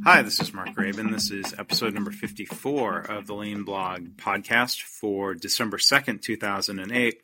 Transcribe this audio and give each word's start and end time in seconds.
Hi, 0.03 0.21
this 0.21 0.39
is 0.39 0.53
Mark 0.53 0.75
Graban. 0.75 1.11
This 1.11 1.31
is 1.31 1.55
episode 1.57 1.95
number 1.95 2.11
54 2.11 2.99
of 2.99 3.25
the 3.25 3.33
Lean 3.33 3.63
Blog 3.63 4.09
podcast 4.17 4.83
for 4.83 5.33
December 5.33 5.77
2nd, 5.77 6.21
2008. 6.21 7.19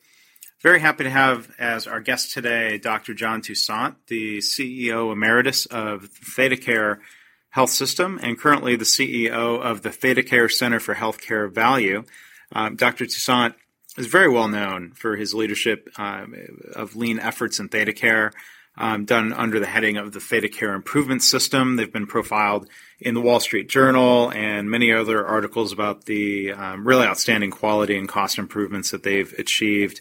Very 0.64 0.80
happy 0.80 1.04
to 1.04 1.12
have 1.12 1.52
as 1.60 1.86
our 1.86 2.00
guest 2.00 2.34
today 2.34 2.80
Dr. 2.80 3.14
John 3.14 3.44
Toussaint, 3.44 3.94
the 4.08 4.40
CEO 4.40 5.14
emeritus 5.14 5.68
of 5.68 6.10
ThedaCare 6.36 6.98
Health 7.52 7.70
System 7.70 8.20
and 8.24 8.40
currently 8.40 8.76
the 8.76 8.86
CEO 8.86 9.62
of 9.62 9.82
the 9.82 9.90
ThedaCare 9.90 10.52
Center 10.52 10.80
for 10.80 10.96
Healthcare 10.96 11.54
Value. 11.54 12.04
Um, 12.54 12.76
Dr. 12.76 13.06
Toussaint 13.06 13.56
is 13.98 14.08
very 14.08 14.30
well 14.30 14.48
known 14.48 14.92
for 14.92 15.18
his 15.18 15.34
leadership 15.34 15.90
um, 15.98 16.34
of 16.76 16.96
lean 16.96 17.20
efforts 17.20 17.60
in 17.60 17.68
ThedaCare, 17.68 18.32
um, 18.78 19.04
done 19.04 19.34
under 19.34 19.60
the 19.60 19.66
heading 19.66 19.98
of 19.98 20.14
the 20.14 20.20
ThedaCare 20.20 20.74
Improvement 20.74 21.24
System. 21.24 21.76
They've 21.76 21.92
been 21.92 22.08
profiled 22.08 22.70
in 23.02 23.16
the 23.16 23.22
Wall 23.22 23.42
Street 23.42 23.68
Journal 23.68 24.32
and 24.32 24.72
many 24.72 24.94
other 24.94 25.26
articles 25.26 25.74
about 25.74 26.06
the 26.06 26.54
um, 26.54 26.88
really 26.88 27.06
outstanding 27.06 27.52
quality 27.52 27.98
and 27.98 28.08
cost 28.08 28.38
improvements 28.38 28.92
that 28.92 29.04
they've 29.04 29.34
achieved 29.34 30.00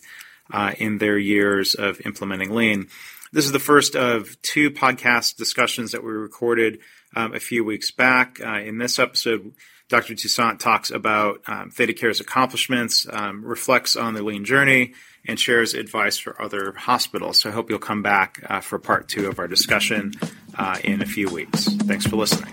uh, 0.53 0.73
in 0.79 0.99
their 0.99 1.19
years 1.19 1.75
of 1.75 2.01
implementing 2.07 2.55
lean. 2.55 2.87
This 3.33 3.45
is 3.45 3.53
the 3.53 3.59
first 3.59 3.97
of 3.97 4.41
two 4.43 4.71
podcast 4.71 5.37
discussions 5.37 5.93
that 5.93 6.03
we 6.03 6.11
recorded 6.11 6.81
um, 7.15 7.35
a 7.35 7.41
few 7.41 7.65
weeks 7.65 7.91
back. 7.91 8.41
Uh, 8.41 8.61
in 8.61 8.79
this 8.79 8.99
episode, 8.99 9.53
Dr. 9.89 10.15
Toussaint 10.15 10.61
talks 10.61 10.91
about 10.91 11.41
um, 11.47 11.71
ThedaCare's 11.71 12.21
accomplishments, 12.21 13.07
um, 13.11 13.45
reflects 13.45 13.97
on 13.97 14.15
the 14.15 14.23
lean 14.23 14.45
journey, 14.45 14.95
and 15.27 15.39
shares 15.39 15.75
advice 15.75 16.17
for 16.17 16.41
other 16.41 16.73
hospitals. 16.73 17.41
So 17.41 17.51
I 17.51 17.53
hope 17.53 17.71
you'll 17.71 17.79
come 17.79 18.03
back 18.03 18.41
uh, 18.49 18.61
for 18.61 18.79
part 18.79 19.09
two 19.09 19.29
of 19.29 19.39
our 19.39 19.49
discussion 19.49 20.13
uh, 20.57 20.79
in 20.85 21.03
a 21.03 21.07
few 21.07 21.29
weeks. 21.29 21.65
Thanks 21.65 22.07
for 22.07 22.17
listening. 22.17 22.53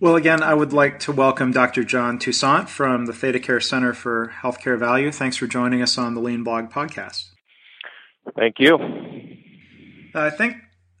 Well, 0.00 0.16
again, 0.16 0.42
I 0.42 0.52
would 0.52 0.74
like 0.74 0.98
to 1.00 1.12
welcome 1.12 1.50
Dr. 1.52 1.82
John 1.82 2.18
Toussaint 2.18 2.68
from 2.68 3.06
the 3.06 3.12
ThedaCare 3.12 3.62
Center 3.62 3.94
for 3.94 4.34
Healthcare 4.42 4.78
Value. 4.78 5.10
Thanks 5.10 5.38
for 5.38 5.46
joining 5.46 5.80
us 5.80 5.96
on 5.96 6.14
the 6.14 6.20
Lean 6.20 6.44
Blog 6.44 6.70
podcast. 6.70 7.30
Thank 8.36 8.56
you. 8.58 9.33
I 10.20 10.30
think 10.30 10.56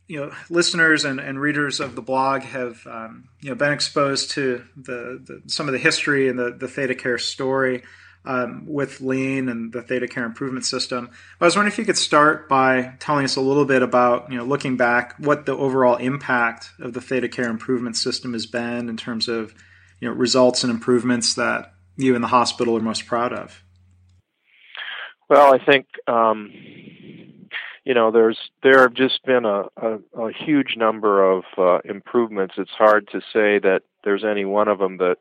you 0.06 0.20
know 0.20 0.32
listeners 0.50 1.04
and, 1.04 1.20
and 1.20 1.40
readers 1.40 1.80
of 1.80 1.94
the 1.94 2.02
blog 2.02 2.42
have 2.42 2.86
um, 2.86 3.28
you 3.40 3.50
know 3.50 3.54
been 3.54 3.72
exposed 3.72 4.32
to 4.32 4.64
the, 4.76 5.22
the, 5.24 5.42
some 5.46 5.68
of 5.68 5.72
the 5.72 5.78
history 5.78 6.28
and 6.28 6.38
the, 6.38 6.50
the 6.50 6.66
ThedaCare 6.66 7.20
story 7.20 7.82
um, 8.24 8.64
with 8.66 9.00
Lean 9.00 9.48
and 9.48 9.72
the 9.72 9.82
ThedaCare 9.82 10.24
improvement 10.24 10.64
system. 10.64 11.10
I 11.40 11.44
was 11.44 11.56
wondering 11.56 11.72
if 11.72 11.78
you 11.78 11.84
could 11.84 11.98
start 11.98 12.48
by 12.48 12.94
telling 12.98 13.24
us 13.24 13.36
a 13.36 13.40
little 13.40 13.64
bit 13.64 13.82
about 13.82 14.30
you 14.30 14.38
know 14.38 14.44
looking 14.44 14.76
back 14.76 15.14
what 15.18 15.46
the 15.46 15.56
overall 15.56 15.96
impact 15.96 16.70
of 16.80 16.92
the 16.92 17.00
ThedaCare 17.00 17.48
improvement 17.48 17.96
system 17.96 18.32
has 18.32 18.46
been 18.46 18.88
in 18.88 18.96
terms 18.96 19.28
of 19.28 19.54
you 20.00 20.08
know 20.08 20.14
results 20.14 20.64
and 20.64 20.70
improvements 20.70 21.34
that 21.34 21.72
you 21.96 22.14
and 22.14 22.24
the 22.24 22.28
hospital 22.28 22.76
are 22.76 22.80
most 22.80 23.06
proud 23.06 23.32
of. 23.32 23.62
Well, 25.30 25.54
I 25.54 25.64
think 25.64 25.86
um, 26.06 26.50
you 27.84 27.94
know, 27.94 28.10
there's 28.10 28.38
there 28.62 28.80
have 28.80 28.94
just 28.94 29.24
been 29.24 29.44
a, 29.44 29.64
a, 29.76 29.98
a 30.18 30.32
huge 30.32 30.74
number 30.76 31.30
of 31.30 31.44
uh, 31.58 31.78
improvements. 31.84 32.54
It's 32.56 32.70
hard 32.70 33.08
to 33.12 33.20
say 33.20 33.58
that 33.58 33.82
there's 34.04 34.24
any 34.24 34.44
one 34.44 34.68
of 34.68 34.78
them 34.78 34.96
that 34.98 35.16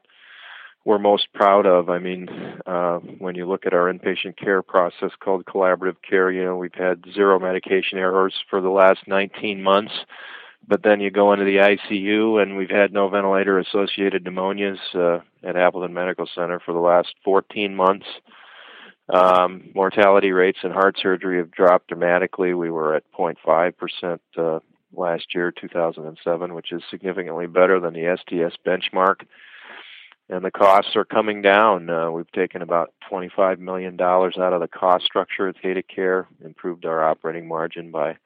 we're 0.85 0.99
most 0.99 1.31
proud 1.33 1.65
of. 1.65 1.89
I 1.89 1.99
mean, 1.99 2.27
uh, 2.65 2.97
when 2.97 3.35
you 3.35 3.47
look 3.47 3.65
at 3.65 3.73
our 3.73 3.91
inpatient 3.91 4.37
care 4.37 4.61
process 4.61 5.11
called 5.19 5.45
collaborative 5.45 5.97
care, 6.07 6.31
you 6.31 6.43
know, 6.43 6.57
we've 6.57 6.73
had 6.73 7.05
zero 7.13 7.39
medication 7.39 7.97
errors 7.97 8.33
for 8.49 8.61
the 8.61 8.69
last 8.69 9.07
19 9.07 9.63
months. 9.63 9.93
But 10.65 10.83
then 10.83 11.01
you 11.01 11.11
go 11.11 11.33
into 11.33 11.43
the 11.43 11.57
ICU, 11.57 12.41
and 12.41 12.55
we've 12.55 12.69
had 12.69 12.93
no 12.93 13.09
ventilator 13.09 13.59
associated 13.59 14.23
pneumonias 14.23 14.77
uh, 14.95 15.19
at 15.45 15.57
Appleton 15.57 15.93
Medical 15.93 16.27
Center 16.33 16.61
for 16.61 16.73
the 16.73 16.79
last 16.79 17.15
14 17.25 17.75
months. 17.75 18.05
Um, 19.09 19.69
mortality 19.75 20.31
rates 20.31 20.59
in 20.63 20.71
heart 20.71 20.97
surgery 21.01 21.37
have 21.37 21.51
dropped 21.51 21.87
dramatically. 21.87 22.53
We 22.53 22.71
were 22.71 22.95
at 22.95 23.03
0.5% 23.17 24.19
uh, 24.37 24.59
last 24.93 25.35
year, 25.35 25.51
2007, 25.51 26.53
which 26.53 26.71
is 26.71 26.81
significantly 26.89 27.47
better 27.47 27.79
than 27.79 27.93
the 27.93 28.17
STS 28.17 28.57
benchmark. 28.65 29.25
And 30.29 30.45
the 30.45 30.51
costs 30.51 30.95
are 30.95 31.03
coming 31.03 31.41
down. 31.41 31.89
Uh, 31.89 32.09
we've 32.09 32.31
taken 32.31 32.61
about 32.61 32.93
$25 33.11 33.59
million 33.59 33.99
out 34.01 34.53
of 34.53 34.61
the 34.61 34.69
cost 34.69 35.05
structure 35.05 35.49
at 35.49 35.57
ThedaCare, 35.61 36.25
improved 36.43 36.85
our 36.85 37.03
operating 37.03 37.47
margin 37.47 37.91
by 37.91 38.17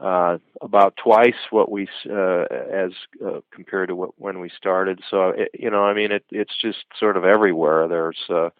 uh, 0.00 0.38
about 0.60 0.96
twice 0.96 1.34
what 1.50 1.72
we 1.72 1.88
uh, 2.08 2.44
as 2.72 2.92
uh, 3.24 3.40
compared 3.50 3.88
to 3.88 3.96
what, 3.96 4.10
when 4.16 4.38
we 4.38 4.48
started. 4.56 5.00
So 5.10 5.30
it, 5.30 5.50
you 5.58 5.70
know, 5.70 5.82
I 5.82 5.92
mean, 5.92 6.12
it, 6.12 6.24
it's 6.30 6.56
just 6.60 6.84
sort 6.98 7.16
of 7.16 7.24
everywhere. 7.24 7.88
There's 7.88 8.20
uh, 8.30 8.50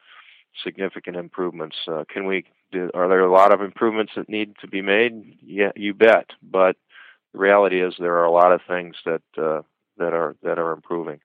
significant 0.65 1.17
improvements. 1.17 1.77
Uh, 1.87 2.05
can 2.13 2.27
we? 2.27 2.45
Do, 2.71 2.91
are 2.95 3.09
there 3.09 3.21
a 3.21 3.33
lot 3.33 3.53
of 3.53 3.63
improvements 3.63 4.13
that 4.17 4.29
need 4.29 4.55
to 4.61 4.69
be 4.69 4.83
made? 4.83 5.39
Yeah, 5.43 5.73
you 5.75 5.95
bet. 5.95 6.31
But 6.43 6.77
the 7.33 7.39
reality 7.39 7.83
is 7.83 7.95
there 7.99 8.17
are 8.17 8.25
a 8.25 8.31
lot 8.31 8.53
of 8.53 8.61
things 8.69 8.97
that 9.05 9.23
uh, 9.37 9.63
that 9.97 10.13
are 10.13 10.37
that 10.43 10.59
are 10.59 10.73
improving. 10.73 11.21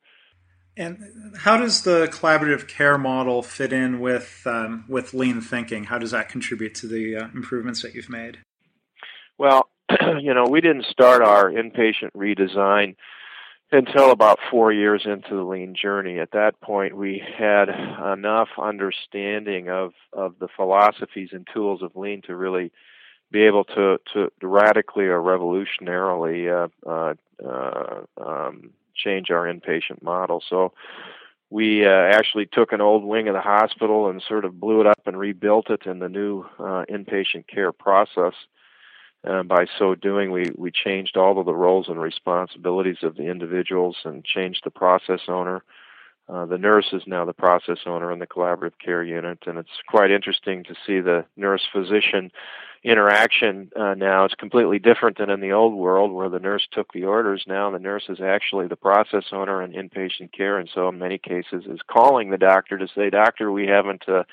And 0.76 1.36
how 1.38 1.58
does 1.58 1.84
the 1.84 2.08
collaborative 2.08 2.68
care 2.68 2.98
model 2.98 3.44
fit 3.44 3.72
in 3.72 4.00
with 4.00 4.42
um, 4.46 4.86
with 4.88 5.14
lean 5.14 5.42
thinking? 5.42 5.86
How 5.86 6.00
does 6.00 6.12
that 6.12 6.30
contribute 6.30 6.74
to 6.76 6.88
the 6.88 7.16
uh, 7.16 7.28
improvements 7.36 7.82
that 7.84 7.94
you've 7.94 8.10
made? 8.10 8.40
Well, 9.38 9.70
you 10.20 10.34
know, 10.34 10.46
we 10.46 10.62
didn't 10.62 10.86
start 10.86 11.22
our 11.22 11.52
inpatient 11.52 12.12
redesign 12.16 12.96
until 13.74 14.12
about 14.12 14.40
four 14.50 14.72
years 14.72 15.04
into 15.06 15.36
the 15.36 15.44
lean 15.44 15.76
journey. 15.76 16.20
At 16.20 16.32
that 16.32 16.60
point, 16.62 16.96
we 16.96 17.22
had 17.38 17.70
enough 17.70 18.50
understanding 18.62 19.70
of, 19.70 19.94
of 20.12 20.36
the 20.40 20.48
philosophies 20.48 21.30
and 21.32 21.48
tools 21.54 21.82
of 21.82 21.96
lean 21.96 22.22
to 22.24 22.36
really 22.36 22.72
be 23.32 23.44
able 23.44 23.64
to, 23.64 23.98
to 24.14 24.32
radically 24.42 25.06
or 25.06 25.20
revolutionarily 25.20 26.70
uh, 26.86 26.90
uh, 26.90 27.14
uh, 27.44 28.02
um, 28.24 28.70
change 28.96 29.32
our 29.32 29.52
inpatient 29.52 30.02
model. 30.02 30.42
So 30.48 30.74
we 31.50 31.86
uh, 31.86 31.90
actually 31.90 32.46
took 32.46 32.72
an 32.72 32.82
old 32.82 33.04
wing 33.04 33.28
of 33.28 33.34
the 33.34 33.42
hospital 33.42 34.10
and 34.10 34.24
sort 34.28 34.46
of 34.46 34.60
blew 34.60 34.82
it 34.82 34.88
up 34.88 35.02
and 35.06 35.18
rebuilt 35.18 35.70
it 35.70 35.86
in 35.86 36.00
the 36.00 36.10
new 36.10 36.46
uh, 36.60 36.86
inpatient 36.90 37.48
care 37.48 37.72
process. 37.72 38.34
And 39.24 39.48
by 39.48 39.66
so 39.80 39.96
doing, 39.96 40.32
we, 40.32 40.52
we 40.58 40.72
changed 40.72 41.16
all 41.16 41.40
of 41.40 41.46
the 41.46 41.56
roles 41.56 41.88
and 41.88 42.00
responsibilities 42.00 42.98
of 43.04 43.16
the 43.16 43.30
individuals 43.30 43.98
and 44.04 44.26
changed 44.26 44.62
the 44.64 44.72
process 44.72 45.22
owner. 45.28 45.64
Uh, 46.30 46.46
the 46.46 46.58
nurse 46.58 46.88
is 46.94 47.04
now 47.06 47.26
the 47.26 47.34
process 47.34 47.80
owner 47.86 48.12
in 48.12 48.20
the 48.20 48.28
collaborative 48.28 48.80
care 48.84 49.04
unit, 49.04 49.40
and 49.46 49.58
it's 49.58 49.70
quite 49.88 50.10
interesting 50.10 50.64
to 50.64 50.74
see 50.86 51.02
the 51.02 51.26
nurse 51.36 51.68
physician 51.72 52.32
interaction 52.84 53.70
uh, 53.78 53.94
now. 53.94 54.26
It's 54.26 54.36
completely 54.36 54.80
different 54.80 55.18
than 55.18 55.30
in 55.30 55.42
the 55.42 55.52
old 55.52 55.74
world 55.74 56.12
where 56.12 56.30
the 56.30 56.40
nurse 56.40 56.68
took 56.72 56.92
the 56.94 57.06
orders. 57.06 57.44
Now 57.48 57.72
the 57.72 57.80
nurse 57.80 58.06
is 58.08 58.20
actually 58.22 58.68
the 58.68 58.76
process 58.78 59.26
owner 59.32 59.62
in 59.62 59.72
inpatient 59.72 60.32
care, 60.32 60.58
and 60.58 60.70
so 60.74 60.90
in 60.90 60.98
many 60.98 61.18
cases 61.18 61.66
is 61.66 61.80
calling 61.88 62.30
the 62.30 62.38
doctor 62.38 62.78
to 62.78 62.88
say, 62.94 63.10
Doctor, 63.10 63.52
we 63.52 63.68
haven't. 63.68 64.08
Uh, 64.08 64.24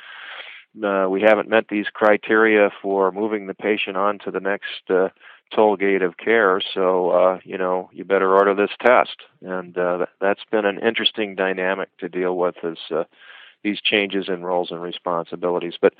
uh, 0.84 1.06
we 1.08 1.22
haven't 1.22 1.48
met 1.48 1.66
these 1.68 1.86
criteria 1.92 2.70
for 2.82 3.10
moving 3.12 3.46
the 3.46 3.54
patient 3.54 3.96
on 3.96 4.18
to 4.20 4.30
the 4.30 4.40
next 4.40 4.88
uh, 4.88 5.08
toll 5.54 5.76
gate 5.76 6.02
of 6.02 6.16
care. 6.16 6.60
So, 6.74 7.10
uh, 7.10 7.38
you 7.44 7.58
know, 7.58 7.90
you 7.92 8.04
better 8.04 8.34
order 8.34 8.54
this 8.54 8.70
test. 8.84 9.16
And 9.42 9.76
uh, 9.76 10.06
that's 10.20 10.44
been 10.50 10.64
an 10.64 10.78
interesting 10.78 11.34
dynamic 11.34 11.88
to 11.98 12.08
deal 12.08 12.36
with 12.36 12.56
as 12.62 12.78
uh, 12.90 13.04
these 13.62 13.80
changes 13.80 14.28
in 14.28 14.42
roles 14.42 14.70
and 14.70 14.80
responsibilities. 14.80 15.74
But, 15.80 15.94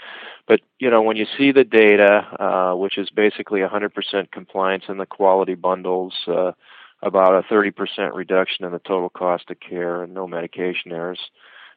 but 0.47 0.61
you 0.79 0.89
know, 0.89 1.03
when 1.03 1.17
you 1.17 1.27
see 1.37 1.53
the 1.53 1.65
data, 1.65 2.27
uh, 2.39 2.77
which 2.77 2.97
is 2.97 3.11
basically 3.11 3.61
100% 3.61 4.31
compliance 4.31 4.85
in 4.89 4.99
the 4.99 5.07
quality 5.07 5.55
bundles, 5.55 6.15
uh, 6.27 6.53
about 7.03 7.35
a 7.35 7.53
30% 7.53 8.15
reduction 8.15 8.65
in 8.65 8.73
the 8.73 8.79
total 8.79 9.09
cost 9.09 9.51
of 9.51 9.59
care, 9.59 10.03
and 10.03 10.13
no 10.13 10.27
medication 10.27 10.93
errors 10.93 11.19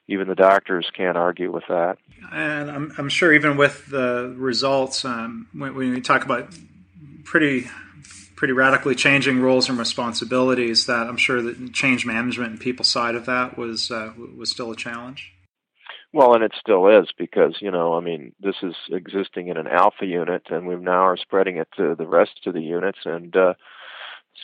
even 0.08 0.28
the 0.28 0.36
doctors 0.36 0.90
can't 0.96 1.18
argue 1.18 1.52
with 1.52 1.64
that. 1.70 1.98
And 2.32 2.70
I'm, 2.70 2.94
I'm 2.98 3.10
sure 3.10 3.34
even 3.34 3.58
with 3.58 3.88
the 3.88 4.34
results, 4.38 5.06
um, 5.06 5.48
when, 5.54 5.76
when 5.76 5.92
we 5.94 6.02
talk 6.02 6.26
about 6.26 6.54
pretty 7.24 7.68
pretty 8.36 8.54
radically 8.54 8.96
changing 8.96 9.40
roles 9.40 9.70
and 9.70 9.80
responsibilities, 9.80 10.86
that 10.88 11.08
I'm 11.08 11.16
sure 11.16 11.42
that 11.42 11.72
change 11.72 12.06
management 12.06 12.52
and 12.52 12.60
people 12.60 12.84
side 12.84 13.16
of 13.16 13.26
that 13.26 13.58
was 13.58 13.90
uh, 13.90 14.12
was 14.36 14.52
still 14.52 14.72
a 14.72 14.76
challenge. 14.76 15.32
Well, 16.12 16.36
and 16.36 16.44
it 16.44 16.52
still 16.60 16.88
is 16.88 17.08
because 17.18 17.56
you 17.62 17.72
know, 17.72 17.94
I 17.94 18.02
mean, 18.02 18.34
this 18.42 18.56
is 18.62 18.76
existing 18.92 19.48
in 19.48 19.58
an 19.58 19.68
alpha 19.68 20.06
unit, 20.06 20.44
and 20.50 20.68
we 20.68 20.76
now 20.76 21.06
are 21.06 21.18
spreading 21.18 21.58
it 21.58 21.70
to 21.78 21.96
the 21.98 22.06
rest 22.06 22.46
of 22.46 22.54
the 22.54 22.62
units, 22.62 23.00
and 23.06 23.36
uh, 23.36 23.54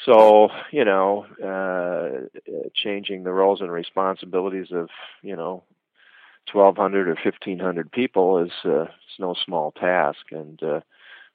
so 0.06 0.50
you 0.72 0.86
know, 0.86 1.26
uh, 1.44 2.40
changing 2.74 3.24
the 3.24 3.32
roles 3.32 3.62
and 3.62 3.72
responsibilities 3.72 4.68
of 4.72 4.90
you 5.22 5.36
know 5.36 5.64
1,200 6.52 7.08
or 7.08 7.16
1,500 7.16 7.92
people 7.92 8.40
is 8.40 8.52
uh, 8.66 8.84
it's 8.84 9.20
no 9.20 9.36
small 9.46 9.72
task, 9.72 10.32
and 10.32 10.62
uh, 10.64 10.82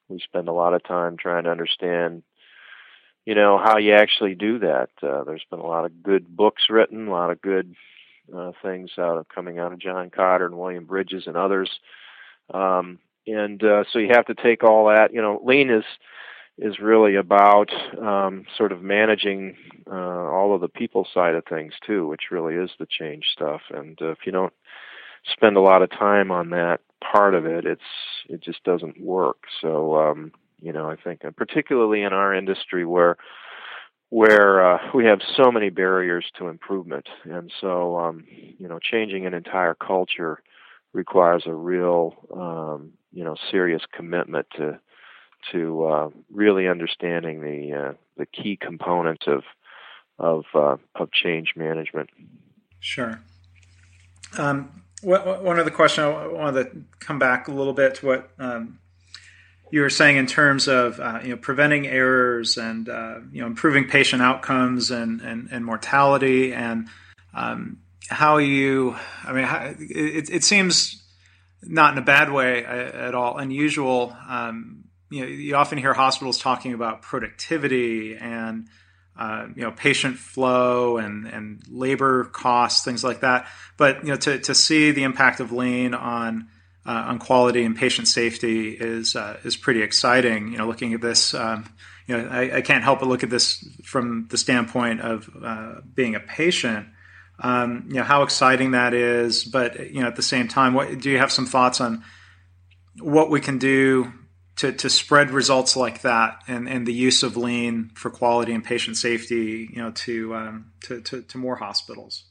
we 0.09 0.19
spend 0.21 0.49
a 0.49 0.53
lot 0.53 0.75
of 0.75 0.83
time 0.83 1.17
trying 1.17 1.45
to 1.45 1.51
understand, 1.51 2.23
you 3.25 3.35
know, 3.35 3.59
how 3.59 3.79
you 3.79 3.93
actually 3.95 4.35
do 4.35 4.59
that. 4.61 4.91
Uh, 5.03 5.25
there's 5.25 5.45
been 5.51 5.61
a 5.61 5.67
lot 5.67 5.85
of 5.85 6.03
good 6.03 6.37
books 6.37 6.65
written, 6.69 7.09
a 7.09 7.11
lot 7.11 7.31
of 7.31 7.41
good 7.41 7.75
uh, 8.35 8.53
things 8.62 8.91
out 8.99 9.19
of 9.19 9.29
coming 9.29 9.59
out 9.59 9.73
of 9.73 9.79
John 9.79 10.11
Kotter 10.11 10.47
and 10.47 10.59
William 10.59 10.85
Bridges 10.85 11.27
and 11.27 11.37
others, 11.37 11.71
um, 12.53 12.99
and 13.27 13.62
uh, 13.62 13.85
so 13.91 13.99
you 13.99 14.11
have 14.12 14.27
to 14.27 14.35
take 14.35 14.65
all 14.65 14.89
that. 14.89 15.12
You 15.12 15.23
know, 15.23 15.41
lean 15.45 15.71
is 15.71 15.85
is 16.59 16.79
really 16.79 17.17
about 17.17 17.71
um, 18.01 18.45
sort 18.56 18.73
of 18.73 18.83
managing 18.83 19.56
uh, 19.91 19.95
all 19.95 20.55
of 20.55 20.61
the 20.61 20.69
people 20.69 21.06
side 21.12 21.35
of 21.35 21.45
things 21.47 21.73
too, 21.87 22.06
which 22.06 22.31
really 22.31 22.55
is 22.55 22.71
the 22.79 22.87
change 22.87 23.25
stuff. 23.33 23.61
And 23.71 24.01
uh, 24.01 24.11
if 24.11 24.19
you 24.25 24.33
don't 24.33 24.53
spend 25.33 25.56
a 25.56 25.61
lot 25.61 25.83
of 25.83 25.91
time 25.91 26.31
on 26.31 26.51
that 26.51 26.81
part 27.01 27.35
of 27.35 27.47
it, 27.47 27.65
it's 27.65 27.83
it 28.29 28.41
just 28.41 28.62
doesn't 28.65 29.01
work. 29.01 29.39
So 29.61 29.97
um, 29.97 30.33
you 30.61 30.73
know, 30.73 30.91
I 30.91 30.97
think, 30.97 31.23
particularly 31.37 32.03
in 32.03 32.12
our 32.12 32.35
industry 32.35 32.87
where 32.87 33.17
where 34.11 34.75
uh, 34.75 34.79
we 34.95 35.05
have 35.06 35.21
so 35.37 35.51
many 35.51 35.71
barriers 35.71 36.25
to 36.39 36.47
improvement, 36.49 37.09
and 37.25 37.53
so 37.61 37.99
um, 37.99 38.25
you 38.59 38.69
know, 38.69 38.79
changing 38.79 39.27
an 39.27 39.35
entire 39.35 39.75
culture 39.75 40.41
requires 40.93 41.43
a 41.47 41.55
real 41.55 42.15
um, 42.35 42.93
you 43.12 43.25
know 43.25 43.35
serious 43.51 43.83
commitment 43.93 44.47
to 44.56 44.79
to 45.52 45.85
uh, 45.85 46.11
really 46.31 46.69
understanding 46.69 47.41
the 47.41 47.73
uh, 47.76 47.93
the 48.17 48.26
key 48.26 48.56
components 48.61 49.25
of 49.26 49.43
of 50.19 50.44
uh, 50.55 50.76
of 50.94 51.11
change 51.12 51.55
management. 51.56 52.11
Sure. 52.81 53.20
Um, 54.37 54.82
one 55.02 55.58
other 55.58 55.70
question 55.70 56.05
I 56.05 56.26
wanted 56.26 56.64
to 56.64 56.82
come 56.99 57.19
back 57.19 57.49
a 57.49 57.52
little 57.52 57.75
bit 57.75 57.96
to 57.96 58.06
what 58.06 58.31
um, 58.38 58.79
you 59.70 59.81
were 59.81 59.91
saying 59.91 60.17
in 60.17 60.26
terms 60.26 60.69
of 60.69 60.99
uh, 61.00 61.20
you 61.23 61.31
know 61.31 61.37
preventing 61.37 61.87
errors 61.87 62.56
and 62.56 62.88
uh, 62.88 63.20
you 63.32 63.41
know 63.41 63.46
improving 63.46 63.88
patient 63.88 64.23
outcomes 64.23 64.91
and 64.91 65.20
and, 65.20 65.49
and 65.50 65.64
mortality 65.64 66.52
and 66.55 66.88
um, 67.35 67.79
how 68.08 68.38
you 68.38 68.96
I 69.25 69.32
mean 69.32 69.44
how, 69.44 69.75
it, 69.79 70.31
it 70.31 70.44
seems 70.44 71.02
not 71.62 71.93
in 71.93 71.99
a 71.99 72.05
bad 72.05 72.31
way 72.31 72.64
uh, 72.64 73.08
at 73.08 73.14
all 73.14 73.38
unusual. 73.38 74.17
Um, 74.29 74.85
you 75.15 75.21
know 75.21 75.29
you 75.29 75.55
often 75.55 75.79
hear 75.79 75.95
hospitals 75.95 76.39
talking 76.39 76.75
about 76.75 77.03
productivity 77.03 78.17
and 78.17 78.69
uh, 79.17 79.47
you 79.55 79.63
know 79.63 79.71
patient 79.71 80.19
flow 80.19 80.97
and 80.97 81.27
and 81.27 81.63
labor 81.69 82.25
costs 82.25 82.85
things 82.85 83.05
like 83.05 83.21
that. 83.21 83.47
But 83.77 84.03
you 84.03 84.11
know 84.11 84.17
to, 84.17 84.39
to 84.41 84.55
see 84.55 84.91
the 84.91 85.05
impact 85.05 85.39
of 85.39 85.53
lean 85.53 85.95
on 85.95 86.49
uh, 86.85 87.05
on 87.07 87.19
quality 87.21 87.65
and 87.65 87.77
patient 87.77 88.09
safety 88.09 88.71
is 88.71 89.15
uh, 89.15 89.39
is 89.45 89.57
pretty 89.57 89.83
exciting. 89.83 90.51
You 90.51 90.59
know 90.59 90.67
looking 90.67 90.95
at 90.95 91.01
this 91.01 91.33
um, 91.33 91.73
you 92.09 92.17
know 92.17 92.29
I, 92.29 92.57
I, 92.57 92.61
can't 92.61 92.83
help 92.83 92.99
but 92.99 93.09
look 93.09 93.23
at 93.23 93.31
this 93.31 93.65
from 93.85 94.27
the 94.31 94.37
standpoint 94.37 95.01
of 95.01 95.31
uh, 95.43 95.81
being 95.95 96.17
a 96.17 96.21
patient. 96.21 96.89
Um, 97.39 97.85
you 97.89 97.95
know 97.95 98.05
how 98.05 98.23
exciting 98.23 98.73
that 98.73 98.95
is 98.95 99.43
but 99.43 99.91
you 99.93 100.01
know 100.01 100.07
at 100.07 100.15
the 100.15 100.23
same 100.23 100.47
time 100.47 100.73
what 100.73 101.01
do 101.01 101.11
you 101.11 101.19
have 101.19 101.33
some 101.33 101.47
thoughts 101.47 101.81
on 101.81 102.05
what 103.01 103.29
we 103.29 103.41
can 103.41 103.59
do 103.59 104.13
to, 104.56 104.73
to 104.73 104.89
spread 104.89 105.31
results 105.31 105.77
like 105.77 106.03
that 106.03 106.43
and, 106.47 106.69
and 106.69 106.87
the 106.87 106.93
use 106.93 107.23
of 107.23 107.37
lean 107.37 107.91
for 107.95 108.11
quality 108.11 108.53
and 108.53 108.65
patient 108.65 108.97
safety, 108.97 109.69
you 109.73 109.83
know, 109.83 109.91
to, 109.91 110.35
um, 110.35 110.73
to, 110.83 111.01
to, 111.01 111.23
to, 111.23 111.39
more 111.39 111.56
hospitals? 111.56 112.25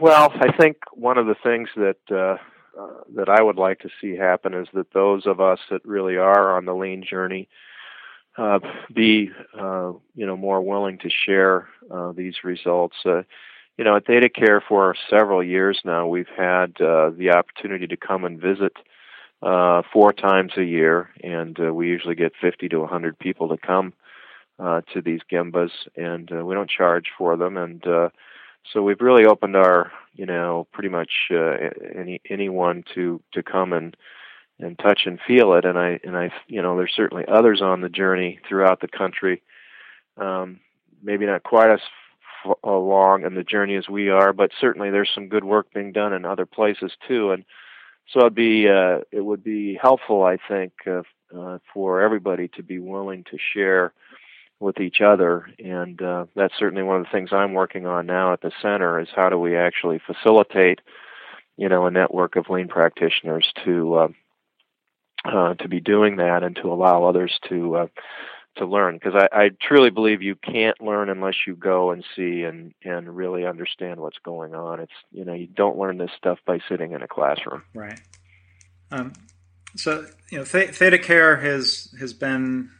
Well, 0.00 0.32
I 0.34 0.52
think 0.52 0.76
one 0.92 1.18
of 1.18 1.26
the 1.26 1.36
things 1.42 1.68
that 1.76 1.96
uh, 2.10 2.36
uh, 2.78 3.00
that 3.14 3.30
I 3.30 3.40
would 3.40 3.56
like 3.56 3.80
to 3.80 3.88
see 4.00 4.16
happen 4.16 4.52
is 4.52 4.68
that 4.74 4.92
those 4.92 5.26
of 5.26 5.40
us 5.40 5.60
that 5.70 5.84
really 5.86 6.16
are 6.16 6.56
on 6.56 6.66
the 6.66 6.74
lean 6.74 7.02
journey 7.08 7.48
uh, 8.36 8.58
be 8.92 9.30
uh, 9.58 9.92
you 10.14 10.26
know 10.26 10.36
more 10.36 10.60
willing 10.60 10.98
to 10.98 11.08
share 11.08 11.68
uh, 11.90 12.12
these 12.12 12.44
results. 12.44 12.96
Uh, 13.04 13.22
you 13.78 13.84
know, 13.84 13.96
at 13.96 14.06
ThedaCare 14.06 14.60
for 14.68 14.94
several 15.08 15.42
years 15.42 15.80
now, 15.84 16.06
we've 16.06 16.28
had 16.36 16.74
the 16.78 17.32
opportunity 17.34 17.86
to 17.86 17.96
come 17.96 18.24
and 18.24 18.40
visit 18.40 18.72
uh, 19.42 19.82
four 19.92 20.12
times 20.12 20.52
a 20.56 20.64
year, 20.64 21.10
and 21.22 21.58
uh, 21.60 21.72
we 21.72 21.88
usually 21.88 22.14
get 22.14 22.32
50 22.40 22.68
to 22.70 22.78
100 22.80 23.18
people 23.18 23.48
to 23.48 23.56
come 23.58 23.92
uh, 24.58 24.80
to 24.92 25.02
these 25.02 25.20
gembas, 25.30 25.70
and 25.96 26.30
uh, 26.32 26.44
we 26.44 26.54
don't 26.54 26.70
charge 26.70 27.06
for 27.16 27.36
them, 27.36 27.56
and 27.56 27.86
uh, 27.86 28.08
so 28.72 28.82
we've 28.82 29.00
really 29.00 29.26
opened 29.26 29.56
our, 29.56 29.92
you 30.14 30.26
know, 30.26 30.66
pretty 30.72 30.88
much 30.88 31.10
uh, 31.30 31.56
any 31.94 32.20
anyone 32.28 32.84
to 32.94 33.20
to 33.32 33.42
come 33.42 33.72
and 33.72 33.96
and 34.58 34.78
touch 34.78 35.02
and 35.04 35.20
feel 35.26 35.52
it, 35.54 35.64
and 35.64 35.78
I 35.78 36.00
and 36.02 36.16
I, 36.16 36.30
you 36.46 36.62
know, 36.62 36.76
there's 36.76 36.94
certainly 36.96 37.24
others 37.28 37.60
on 37.60 37.82
the 37.82 37.88
journey 37.88 38.40
throughout 38.48 38.80
the 38.80 38.88
country, 38.88 39.42
um, 40.16 40.60
maybe 41.02 41.26
not 41.26 41.42
quite 41.42 41.70
as 41.70 41.80
f- 42.44 42.56
along 42.64 43.24
in 43.24 43.34
the 43.34 43.44
journey 43.44 43.76
as 43.76 43.88
we 43.88 44.08
are, 44.08 44.32
but 44.32 44.50
certainly 44.58 44.90
there's 44.90 45.10
some 45.14 45.28
good 45.28 45.44
work 45.44 45.72
being 45.74 45.92
done 45.92 46.14
in 46.14 46.24
other 46.24 46.46
places 46.46 46.92
too, 47.06 47.32
and 47.32 47.44
so 48.12 48.20
it'd 48.20 48.34
be 48.34 48.68
uh, 48.68 49.00
it 49.10 49.24
would 49.24 49.42
be 49.42 49.78
helpful, 49.80 50.22
I 50.22 50.38
think, 50.48 50.72
uh, 50.86 51.02
uh, 51.36 51.58
for 51.72 52.00
everybody 52.00 52.48
to 52.56 52.62
be 52.62 52.78
willing 52.78 53.24
to 53.30 53.38
share 53.52 53.92
with 54.58 54.80
each 54.80 55.00
other, 55.00 55.50
and 55.58 56.00
uh, 56.00 56.26
that's 56.34 56.54
certainly 56.58 56.82
one 56.82 56.96
of 57.00 57.04
the 57.04 57.10
things 57.10 57.30
I'm 57.32 57.52
working 57.52 57.86
on 57.86 58.06
now 58.06 58.32
at 58.32 58.40
the 58.40 58.52
center 58.62 58.98
is 59.00 59.08
how 59.14 59.28
do 59.28 59.38
we 59.38 59.56
actually 59.56 60.00
facilitate, 60.06 60.80
you 61.56 61.68
know, 61.68 61.86
a 61.86 61.90
network 61.90 62.36
of 62.36 62.48
lean 62.48 62.68
practitioners 62.68 63.52
to 63.64 63.94
uh, 63.94 64.08
uh, 65.24 65.54
to 65.54 65.68
be 65.68 65.80
doing 65.80 66.16
that 66.16 66.42
and 66.42 66.56
to 66.56 66.72
allow 66.72 67.04
others 67.04 67.38
to 67.48 67.88
to 68.56 68.66
learn 68.66 68.94
because 68.94 69.14
I, 69.14 69.28
I 69.32 69.50
truly 69.60 69.90
believe 69.90 70.22
you 70.22 70.36
can't 70.36 70.80
learn 70.80 71.08
unless 71.08 71.34
you 71.46 71.54
go 71.56 71.90
and 71.90 72.04
see 72.14 72.42
and 72.42 72.74
and 72.84 73.16
really 73.16 73.46
understand 73.46 74.00
what's 74.00 74.18
going 74.24 74.54
on. 74.54 74.80
It's 74.80 74.92
you 75.12 75.24
know 75.24 75.34
you 75.34 75.46
don't 75.46 75.78
learn 75.78 75.98
this 75.98 76.10
stuff 76.16 76.38
by 76.46 76.60
sitting 76.68 76.92
in 76.92 77.02
a 77.02 77.08
classroom. 77.08 77.62
Right. 77.74 78.00
Um, 78.90 79.12
so 79.76 80.06
you 80.30 80.38
know, 80.38 80.44
Th- 80.44 80.70
ThedaCare 80.70 81.42
has 81.42 81.94
has 81.98 82.12
been 82.12 82.70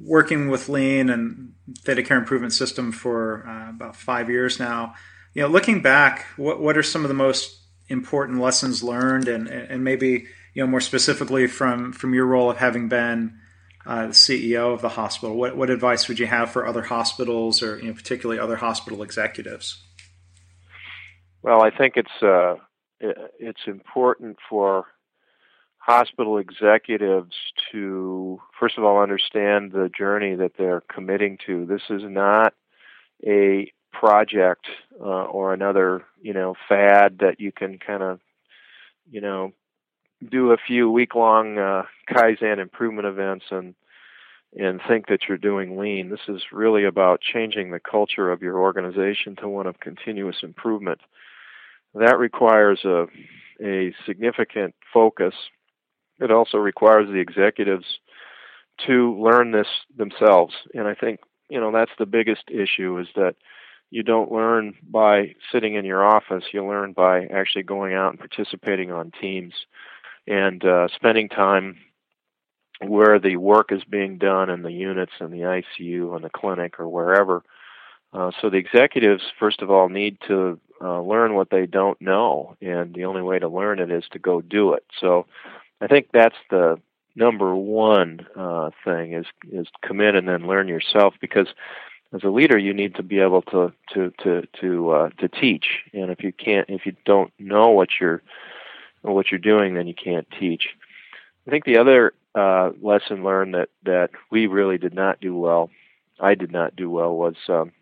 working 0.00 0.48
with 0.48 0.68
Lean 0.68 1.10
and 1.10 1.54
ThedaCare 1.72 2.18
Improvement 2.18 2.52
System 2.52 2.92
for 2.92 3.46
uh, 3.46 3.70
about 3.70 3.96
five 3.96 4.30
years 4.30 4.58
now. 4.58 4.94
You 5.34 5.42
know, 5.42 5.48
looking 5.48 5.82
back, 5.82 6.26
what 6.36 6.60
what 6.60 6.76
are 6.76 6.82
some 6.82 7.04
of 7.04 7.08
the 7.08 7.14
most 7.14 7.60
important 7.88 8.40
lessons 8.40 8.82
learned, 8.82 9.28
and 9.28 9.48
and 9.48 9.82
maybe 9.84 10.26
you 10.54 10.62
know 10.62 10.66
more 10.66 10.80
specifically 10.80 11.46
from 11.46 11.92
from 11.92 12.14
your 12.14 12.26
role 12.26 12.50
of 12.50 12.58
having 12.58 12.88
been 12.88 13.38
uh, 13.88 14.08
the 14.08 14.12
CEO 14.12 14.74
of 14.74 14.82
the 14.82 14.90
hospital, 14.90 15.34
what, 15.34 15.56
what 15.56 15.70
advice 15.70 16.08
would 16.08 16.18
you 16.18 16.26
have 16.26 16.50
for 16.50 16.66
other 16.66 16.82
hospitals 16.82 17.62
or 17.62 17.78
you 17.78 17.86
know, 17.86 17.94
particularly 17.94 18.38
other 18.38 18.56
hospital 18.56 19.02
executives? 19.02 19.82
Well, 21.42 21.62
I 21.62 21.70
think 21.70 21.94
it's 21.96 22.22
uh, 22.22 22.56
it's 23.00 23.62
important 23.66 24.36
for 24.50 24.84
hospital 25.78 26.36
executives 26.36 27.34
to 27.72 28.38
first 28.60 28.76
of 28.76 28.84
all 28.84 29.00
understand 29.00 29.72
the 29.72 29.90
journey 29.96 30.34
that 30.34 30.52
they're 30.58 30.82
committing 30.92 31.38
to. 31.46 31.64
This 31.64 31.80
is 31.88 32.02
not 32.04 32.52
a 33.26 33.72
project 33.90 34.66
uh, 35.00 35.24
or 35.24 35.54
another 35.54 36.04
you 36.20 36.34
know 36.34 36.54
fad 36.68 37.20
that 37.20 37.40
you 37.40 37.52
can 37.52 37.78
kind 37.78 38.02
of 38.02 38.20
you 39.10 39.22
know 39.22 39.54
do 40.26 40.52
a 40.52 40.56
few 40.56 40.90
week 40.90 41.14
long 41.14 41.58
uh, 41.58 41.82
Kaizen 42.10 42.58
improvement 42.58 43.06
events 43.06 43.46
and 43.50 43.74
and 44.56 44.80
think 44.88 45.08
that 45.08 45.20
you're 45.28 45.36
doing 45.36 45.76
lean. 45.76 46.08
This 46.08 46.26
is 46.26 46.42
really 46.52 46.84
about 46.84 47.20
changing 47.20 47.70
the 47.70 47.80
culture 47.80 48.32
of 48.32 48.40
your 48.40 48.58
organization 48.58 49.36
to 49.36 49.48
one 49.48 49.66
of 49.66 49.78
continuous 49.78 50.36
improvement. 50.42 51.00
That 51.94 52.18
requires 52.18 52.84
a 52.84 53.06
a 53.62 53.94
significant 54.06 54.74
focus. 54.92 55.34
It 56.20 56.30
also 56.30 56.58
requires 56.58 57.08
the 57.08 57.20
executives 57.20 57.84
to 58.86 59.20
learn 59.20 59.50
this 59.52 59.66
themselves. 59.96 60.54
And 60.74 60.86
I 60.86 60.94
think, 60.94 61.20
you 61.48 61.60
know, 61.60 61.72
that's 61.72 61.90
the 61.98 62.06
biggest 62.06 62.44
issue 62.48 62.98
is 62.98 63.08
that 63.16 63.34
you 63.90 64.02
don't 64.02 64.30
learn 64.30 64.74
by 64.88 65.34
sitting 65.50 65.74
in 65.74 65.84
your 65.84 66.04
office. 66.04 66.44
You 66.52 66.64
learn 66.64 66.92
by 66.92 67.24
actually 67.26 67.62
going 67.62 67.94
out 67.94 68.10
and 68.10 68.18
participating 68.18 68.92
on 68.92 69.12
teams 69.20 69.54
and 70.28 70.64
uh, 70.64 70.88
spending 70.94 71.28
time 71.28 71.76
where 72.86 73.18
the 73.18 73.36
work 73.36 73.72
is 73.72 73.82
being 73.84 74.18
done 74.18 74.50
in 74.50 74.62
the 74.62 74.72
units 74.72 75.12
and 75.20 75.32
the 75.32 75.62
ICU 75.80 76.14
and 76.14 76.24
the 76.24 76.30
clinic 76.30 76.78
or 76.78 76.88
wherever. 76.88 77.42
Uh, 78.12 78.30
so 78.40 78.48
the 78.48 78.56
executives, 78.56 79.22
first 79.38 79.62
of 79.62 79.70
all, 79.70 79.88
need 79.88 80.18
to 80.26 80.60
uh, 80.80 81.00
learn 81.00 81.34
what 81.34 81.50
they 81.50 81.66
don't 81.66 82.00
know, 82.00 82.56
and 82.62 82.94
the 82.94 83.04
only 83.04 83.22
way 83.22 83.38
to 83.38 83.48
learn 83.48 83.80
it 83.80 83.90
is 83.90 84.04
to 84.12 84.18
go 84.18 84.40
do 84.40 84.72
it. 84.72 84.84
So 85.00 85.26
I 85.80 85.88
think 85.88 86.08
that's 86.12 86.36
the 86.50 86.80
number 87.16 87.54
one 87.54 88.26
uh, 88.36 88.70
thing 88.84 89.12
is 89.12 89.26
is 89.50 89.66
commit 89.82 90.14
and 90.14 90.28
then 90.28 90.46
learn 90.46 90.68
yourself 90.68 91.14
because 91.20 91.48
as 92.14 92.22
a 92.22 92.28
leader 92.28 92.56
you 92.56 92.72
need 92.72 92.94
to 92.94 93.02
be 93.02 93.18
able 93.18 93.42
to 93.42 93.72
to 93.92 94.12
to 94.22 94.46
to 94.60 94.90
uh, 94.90 95.10
to 95.18 95.28
teach 95.28 95.80
and 95.92 96.10
if 96.10 96.22
you 96.22 96.32
can't 96.32 96.70
if 96.70 96.86
you 96.86 96.94
don't 97.04 97.32
know 97.38 97.70
what 97.70 97.88
you're 98.00 98.22
what 99.02 99.30
you're 99.30 99.38
doing 99.38 99.74
then 99.74 99.86
you 99.86 99.94
can't 99.94 100.28
teach 100.38 100.68
i 101.46 101.50
think 101.50 101.64
the 101.64 101.78
other 101.78 102.12
uh, 102.34 102.70
lesson 102.80 103.24
learned 103.24 103.54
that 103.54 103.68
that 103.84 104.10
we 104.30 104.46
really 104.46 104.78
did 104.78 104.94
not 104.94 105.20
do 105.20 105.36
well 105.36 105.70
i 106.20 106.34
did 106.34 106.52
not 106.52 106.76
do 106.76 106.90
well 106.90 107.14
was 107.14 107.36
um, 107.48 107.72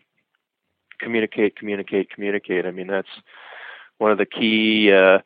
communicate 0.99 1.55
communicate 1.55 2.09
communicate 2.09 2.65
i 2.65 2.71
mean 2.71 2.87
that's 2.87 3.07
one 3.97 4.11
of 4.11 4.17
the 4.17 4.25
key 4.25 4.91
uh, 4.91 5.19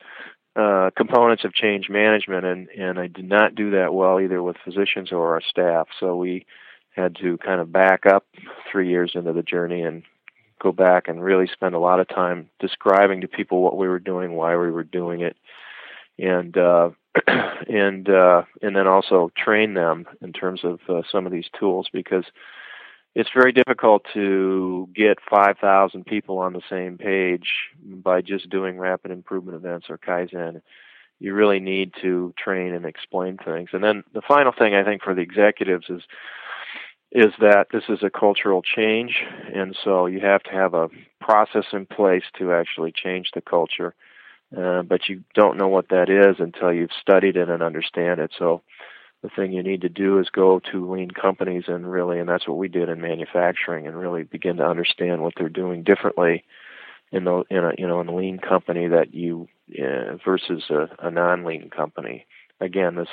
uh, 0.56 0.90
components 0.98 1.46
of 1.46 1.54
change 1.54 1.90
management, 1.90 2.46
and 2.46 2.70
and 2.70 3.00
I 3.00 3.08
did 3.08 3.28
not 3.28 3.56
do 3.56 3.72
that 3.72 3.94
well 3.94 4.20
either 4.20 4.42
with 4.44 4.58
physicians 4.64 5.12
or 5.12 5.34
our 5.34 5.42
staff. 5.42 5.88
So 6.00 6.16
we 6.16 6.46
had 6.96 7.16
to 7.18 7.38
kind 7.38 7.62
of 7.62 7.72
back 7.72 8.06
up 8.06 8.26
three 8.70 8.90
years 8.90 9.14
into 9.16 9.32
the 9.32 9.44
journey 9.44 9.82
and 9.82 10.04
go 10.62 10.72
back 10.72 11.08
and 11.08 11.24
really 11.24 11.48
spend 11.48 11.74
a 11.74 11.80
lot 11.80 12.02
of 12.02 12.08
time 12.10 12.50
describing 12.60 13.22
to 13.22 13.28
people 13.28 13.62
what 13.62 13.78
we 13.78 13.88
were 13.88 14.00
doing, 14.00 14.34
why 14.34 14.56
we 14.58 14.70
were 14.70 14.84
doing 14.84 15.22
it, 15.22 15.38
and 16.18 16.58
uh, 16.58 16.90
and 17.68 18.10
uh, 18.10 18.44
and 18.62 18.76
then 18.76 18.88
also 18.88 19.32
train 19.36 19.74
them 19.74 20.06
in 20.22 20.34
terms 20.34 20.62
of 20.64 20.80
uh, 20.88 21.02
some 21.12 21.26
of 21.26 21.32
these 21.32 21.50
tools 21.60 21.88
because 21.92 22.26
it's 23.14 23.30
very 23.36 23.52
difficult 23.52 24.06
to 24.14 24.88
get 24.96 25.18
5,000 25.30 26.06
people 26.06 26.38
on 26.38 26.54
the 26.54 26.62
same 26.70 26.98
page 26.98 27.50
by 27.84 28.22
just 28.22 28.50
doing 28.50 28.80
rapid 28.80 29.12
improvement 29.12 29.58
events 29.58 29.88
or 29.90 29.98
Kaizen. 29.98 30.62
You 31.20 31.34
really 31.34 31.60
need 31.60 31.92
to 32.02 32.34
train 32.38 32.74
and 32.74 32.86
explain 32.86 33.38
things. 33.38 33.70
And 33.74 33.84
then 33.84 34.04
the 34.14 34.22
final 34.26 34.54
thing 34.58 34.74
I 34.74 34.84
think 34.84 35.04
for 35.04 35.14
the 35.14 35.22
executives 35.22 35.88
is 35.90 36.02
is 37.14 37.34
that 37.42 37.68
this 37.74 37.84
is 37.90 38.04
a 38.04 38.10
cultural 38.10 38.62
change, 38.62 39.22
and 39.54 39.76
so 39.84 40.06
you 40.06 40.22
have 40.22 40.42
to 40.44 40.52
have 40.52 40.74
a 40.74 40.88
process 41.20 41.66
in 41.74 41.86
place 41.86 42.24
to 42.40 42.54
actually 42.54 42.94
change 42.94 43.32
the 43.34 43.42
culture. 43.42 43.94
Uh, 44.56 44.82
but 44.82 45.08
you 45.08 45.24
don't 45.34 45.58
know 45.58 45.70
what 45.70 45.90
that 45.90 46.10
is 46.10 46.36
until 46.40 46.74
you've 46.74 46.92
studied 47.00 47.38
it 47.38 47.50
and 47.50 47.64
understand 47.64 48.20
it. 48.20 48.32
So 48.38 48.62
the 49.22 49.30
thing 49.30 49.54
you 49.54 49.64
need 49.64 49.82
to 49.82 49.90
do 49.90 50.20
is 50.20 50.30
go 50.30 50.60
to 50.72 50.92
lean 50.92 51.12
companies 51.12 51.66
and 51.68 51.90
really, 51.90 52.20
and 52.20 52.28
that's 52.28 52.48
what 52.48 52.58
we 52.58 52.68
did 52.68 52.90
in 52.90 53.02
manufacturing, 53.02 53.88
and 53.88 53.98
really 53.98 54.24
begin 54.24 54.58
to 54.58 54.66
understand 54.66 55.22
what 55.22 55.34
they're 55.38 55.50
doing 55.50 55.84
differently 55.84 56.44
in 57.12 57.26
the 57.26 57.44
in 57.50 57.58
a 57.58 57.72
you 57.78 57.88
know 57.88 58.02
in 58.02 58.08
a 58.08 58.16
lean 58.16 58.40
company 58.40 58.88
that 58.88 59.14
you 59.14 59.48
uh, 59.80 60.18
versus 60.26 60.64
a, 60.70 60.90
a 61.00 61.12
non-lean 61.12 61.70
company. 61.70 62.26
Again, 62.60 62.96
this 62.96 63.10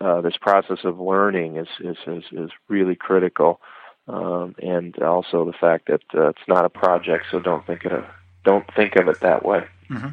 uh, 0.00 0.20
this 0.20 0.36
process 0.40 0.78
of 0.84 0.98
learning 0.98 1.56
is 1.56 1.68
is 1.80 1.96
is, 2.06 2.24
is 2.32 2.50
really 2.68 2.96
critical, 2.96 3.60
um, 4.08 4.54
and 4.62 4.98
also 5.02 5.44
the 5.44 5.52
fact 5.52 5.88
that 5.88 6.02
uh, 6.14 6.28
it's 6.28 6.48
not 6.48 6.64
a 6.64 6.70
project, 6.70 7.26
so 7.30 7.40
don't 7.40 7.66
think 7.66 7.84
it 7.84 8.04
don't 8.44 8.66
think 8.74 8.96
of 8.96 9.08
it 9.08 9.20
that 9.20 9.44
way. 9.44 9.64
Mm-hmm. 9.90 10.08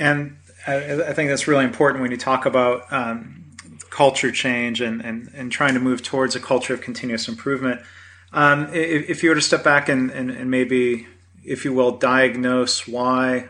And 0.00 0.38
I, 0.66 1.02
I, 1.02 1.12
think 1.12 1.28
that's 1.28 1.46
really 1.46 1.64
important 1.64 2.02
when 2.02 2.10
you 2.10 2.16
talk 2.16 2.46
about 2.46 2.90
um, 2.92 3.44
culture 3.90 4.32
change 4.32 4.80
and, 4.80 5.00
and, 5.02 5.30
and 5.34 5.52
trying 5.52 5.74
to 5.74 5.80
move 5.80 6.02
towards 6.02 6.34
a 6.34 6.40
culture 6.40 6.74
of 6.74 6.80
continuous 6.80 7.28
improvement. 7.28 7.82
Um, 8.32 8.72
if, 8.72 9.10
if, 9.10 9.22
you 9.22 9.28
were 9.28 9.34
to 9.34 9.42
step 9.42 9.62
back 9.62 9.88
and, 9.88 10.10
and, 10.10 10.30
and, 10.30 10.50
maybe, 10.50 11.06
if 11.44 11.64
you 11.64 11.72
will, 11.72 11.92
diagnose 11.98 12.88
why 12.88 13.48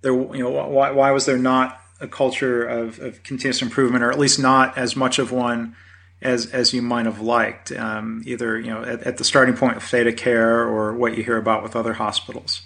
there, 0.00 0.12
you 0.12 0.38
know, 0.38 0.50
why, 0.50 0.90
why 0.92 1.10
was 1.10 1.26
there 1.26 1.38
not 1.38 1.80
a 2.00 2.06
culture 2.06 2.64
of, 2.64 2.98
of 3.00 3.22
continuous 3.22 3.62
improvement, 3.62 4.04
or 4.04 4.10
at 4.10 4.18
least 4.18 4.38
not 4.38 4.78
as 4.78 4.96
much 4.96 5.18
of 5.18 5.32
one 5.32 5.74
as 6.22 6.46
as 6.46 6.72
you 6.72 6.80
might 6.80 7.04
have 7.06 7.20
liked, 7.20 7.72
um, 7.72 8.22
either 8.24 8.58
you 8.58 8.70
know 8.70 8.82
at, 8.82 9.02
at, 9.02 9.16
the 9.18 9.24
starting 9.24 9.56
point 9.56 9.76
of 9.76 9.82
ThedaCare 9.82 10.66
or 10.66 10.94
what 10.94 11.16
you 11.16 11.22
hear 11.22 11.36
about 11.36 11.62
with 11.62 11.76
other 11.76 11.94
hospitals. 11.94 12.62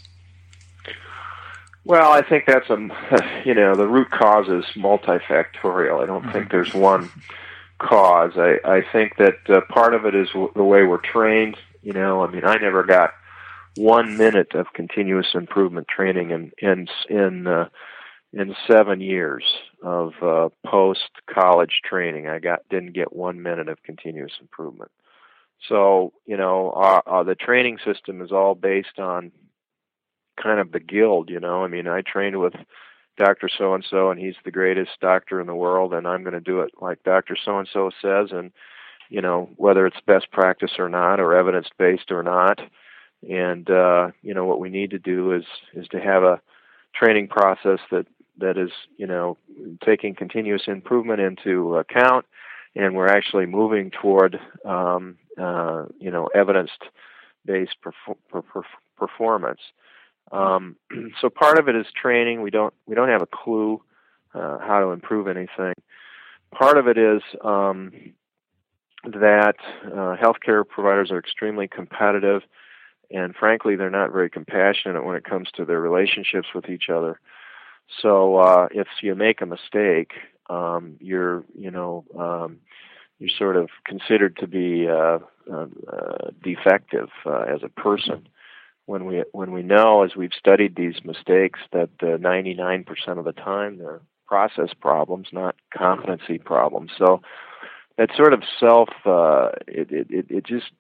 Well, 1.85 2.13
I 2.13 2.23
think 2.23 2.45
that's 2.47 2.69
a, 2.71 3.43
you 3.45 3.55
know, 3.55 3.75
the 3.75 3.89
root 3.89 4.11
cause 4.11 4.49
is 4.49 4.65
multifactorial. 4.77 6.03
I 6.03 6.07
don't 6.07 6.23
mm-hmm. 6.23 6.33
think 6.33 6.51
there's 6.51 6.75
one 6.75 7.11
cause. 7.79 8.33
I, 8.37 8.59
I 8.65 8.83
think 8.93 9.17
that 9.17 9.39
uh, 9.49 9.61
part 9.73 9.95
of 9.95 10.05
it 10.05 10.15
is 10.15 10.29
w- 10.29 10.53
the 10.55 10.65
way 10.65 10.85
we're 10.85 10.99
trained. 10.99 11.57
You 11.83 11.93
know, 11.93 12.23
I 12.23 12.31
mean, 12.31 12.45
I 12.45 12.57
never 12.57 12.83
got 12.83 13.15
one 13.77 14.17
minute 14.17 14.55
of 14.55 14.73
continuous 14.75 15.29
improvement 15.35 15.89
training 15.89 16.31
in 16.31 16.53
in 16.59 16.89
in 17.09 17.47
uh, 17.47 17.69
in 18.33 18.55
seven 18.71 19.01
years 19.01 19.45
of 19.83 20.13
uh, 20.23 20.51
post 20.67 21.11
college 21.29 21.81
training. 21.85 22.29
I 22.29 22.39
got 22.39 22.61
didn't 22.69 22.93
get 22.93 23.15
one 23.15 23.43
minute 23.43 23.69
of 23.69 23.83
continuous 23.83 24.33
improvement. 24.41 24.91
So 25.69 26.13
you 26.27 26.37
know, 26.37 26.73
our, 26.75 27.03
our, 27.07 27.25
the 27.25 27.35
training 27.35 27.79
system 27.85 28.21
is 28.21 28.33
all 28.33 28.55
based 28.55 28.99
on 28.99 29.33
kind 30.43 30.61
of 30.61 30.73
the 30.73 30.81
guild, 30.81 31.31
you 31.31 31.41
know. 31.41 31.65
I 31.65 31.69
mean, 31.69 31.87
I 31.87 32.03
trained 32.03 32.41
with 32.41 32.55
Dr. 33.17 33.49
So 33.57 33.75
and 33.75 33.85
so, 33.89 34.11
and 34.11 34.19
he's 34.21 34.37
the 34.45 34.51
greatest 34.51 34.93
doctor 35.01 35.41
in 35.41 35.47
the 35.47 35.55
world, 35.55 35.93
and 35.93 36.07
I'm 36.07 36.23
going 36.23 36.35
to 36.35 36.41
do 36.41 36.61
it 36.61 36.73
like 36.81 37.03
Dr. 37.03 37.37
So 37.43 37.59
and 37.59 37.69
so 37.71 37.91
says, 38.01 38.29
and 38.33 38.51
you 39.09 39.21
know, 39.21 39.51
whether 39.57 39.87
it's 39.87 40.01
best 40.07 40.31
practice 40.31 40.73
or 40.79 40.89
not, 40.89 41.21
or 41.21 41.35
evidence 41.35 41.69
based 41.79 42.11
or 42.11 42.23
not. 42.23 42.61
And 43.29 43.69
uh, 43.69 44.11
you 44.23 44.33
know, 44.33 44.47
what 44.47 44.61
we 44.61 44.71
need 44.71 44.91
to 44.91 44.99
do 44.99 45.33
is 45.33 45.45
is 45.75 45.87
to 45.89 46.01
have 46.01 46.23
a 46.23 46.41
training 46.95 47.29
process 47.29 47.81
that 47.91 48.07
that 48.39 48.57
is, 48.57 48.71
you 48.97 49.07
know, 49.07 49.37
taking 49.85 50.15
continuous 50.15 50.63
improvement 50.67 51.21
into 51.21 51.77
account, 51.77 52.25
and 52.75 52.95
we're 52.95 53.09
actually 53.09 53.47
moving 53.47 53.91
toward, 53.91 54.41
um, 54.65 55.19
uh, 55.39 55.85
you 55.99 56.11
know, 56.11 56.29
evidence-based 56.35 57.77
perf- 57.85 58.65
performance. 58.97 59.61
Um, 60.33 60.77
so 61.21 61.29
part 61.29 61.59
of 61.59 61.69
it 61.69 61.77
is 61.77 61.87
training. 62.01 62.43
We 62.43 62.51
don't 62.51 62.75
we 62.87 62.95
don't 62.95 63.09
have 63.09 63.23
a 63.23 63.27
clue 63.27 63.83
uh, 64.35 64.59
how 64.59 64.81
to 64.81 64.91
improve 64.91 65.29
anything. 65.29 65.75
Part 66.53 66.79
of 66.79 66.89
it 66.89 66.99
is 66.99 67.23
um, 67.45 67.93
that 69.05 69.57
uh, 69.85 70.17
healthcare 70.17 70.67
providers 70.67 71.11
are 71.11 71.19
extremely 71.19 71.69
competitive, 71.69 72.43
and 73.11 73.35
frankly, 73.35 73.77
they're 73.77 73.91
not 73.91 74.13
very 74.13 74.31
compassionate 74.31 75.05
when 75.05 75.17
it 75.17 75.25
comes 75.25 75.49
to 75.55 75.65
their 75.65 75.81
relationships 75.81 76.49
with 76.55 76.69
each 76.69 76.89
other. 76.91 77.21
So 78.03 78.37
uh, 78.37 78.69
if 78.71 78.87
you 79.03 79.15
make 79.15 79.41
a 79.41 79.47
mistake, 79.47 80.13
um, 80.49 80.97
you're 81.01 81.45
you 81.55 81.71
know 81.71 82.05
um, 82.19 82.59
you're 83.19 83.31
sort 83.37 83.57
of 83.57 83.69
considered 83.85 84.37
to 84.39 84.47
be 84.47 84.89
uh, 84.89 85.19
uh, 85.51 85.67
uh 85.93 86.31
defective 86.43 87.09
uh, 87.27 87.43
as 87.43 87.63
a 87.63 87.69
person 87.69 88.29
when 88.87 89.05
we 89.05 89.25
when 89.33 89.53
we 89.53 89.63
know 89.63 90.03
as 90.03 90.17
we've 90.17 90.33
studied 90.37 90.77
these 90.77 91.05
mistakes 91.05 91.61
that 91.73 91.91
uh, 92.03 92.19
99% 92.19 92.87
of 93.19 93.25
the 93.25 93.33
time 93.33 93.79
they're 93.79 94.01
process 94.31 94.73
problems, 94.81 95.27
not 95.33 95.57
competency 95.77 96.39
problems. 96.39 96.93
So 96.97 97.21
that 97.99 98.11
sort 98.17 98.33
of 98.33 98.43
self 98.59 98.89
uh, 99.05 99.51
it, 99.67 99.89
it 99.91 100.27
it 100.31 100.47
just 100.47 100.71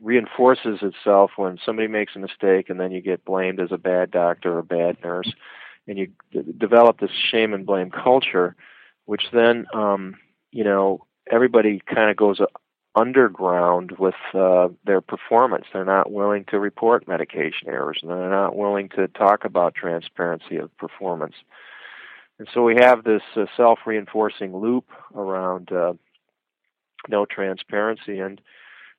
reinforces 0.00 0.80
itself 0.82 1.32
when 1.36 1.58
somebody 1.64 1.88
makes 1.88 2.14
a 2.14 2.20
mistake 2.20 2.70
and 2.70 2.78
then 2.78 2.92
you 2.92 3.00
get 3.00 3.24
blamed 3.24 3.58
as 3.58 3.72
a 3.72 3.78
bad 3.78 4.10
doctor 4.10 4.52
or 4.54 4.58
a 4.58 4.64
bad 4.64 4.98
nurse, 5.02 5.32
and 5.88 5.98
you 5.98 6.08
d- 6.30 6.54
develop 6.56 7.00
this 7.00 7.10
shame 7.10 7.52
and 7.54 7.66
blame 7.66 7.90
culture, 7.90 8.54
which 9.06 9.24
then 9.32 9.66
um, 9.74 10.14
you 10.52 10.62
know 10.62 11.06
everybody 11.30 11.80
kind 11.92 12.10
of 12.10 12.16
goes 12.16 12.40
underground 13.00 13.92
with 13.98 14.20
uh, 14.34 14.68
their 14.84 15.00
performance. 15.00 15.66
They're 15.72 15.84
not 15.84 16.10
willing 16.10 16.44
to 16.50 16.58
report 16.58 17.08
medication 17.08 17.68
errors, 17.68 17.98
and 18.02 18.10
they're 18.10 18.30
not 18.30 18.56
willing 18.56 18.88
to 18.96 19.08
talk 19.08 19.44
about 19.44 19.74
transparency 19.74 20.56
of 20.56 20.76
performance. 20.76 21.34
And 22.38 22.48
so 22.52 22.62
we 22.62 22.76
have 22.80 23.04
this 23.04 23.22
uh, 23.36 23.46
self-reinforcing 23.56 24.56
loop 24.56 24.86
around 25.14 25.72
uh, 25.72 25.94
no 27.08 27.26
transparency, 27.26 28.18
and 28.20 28.40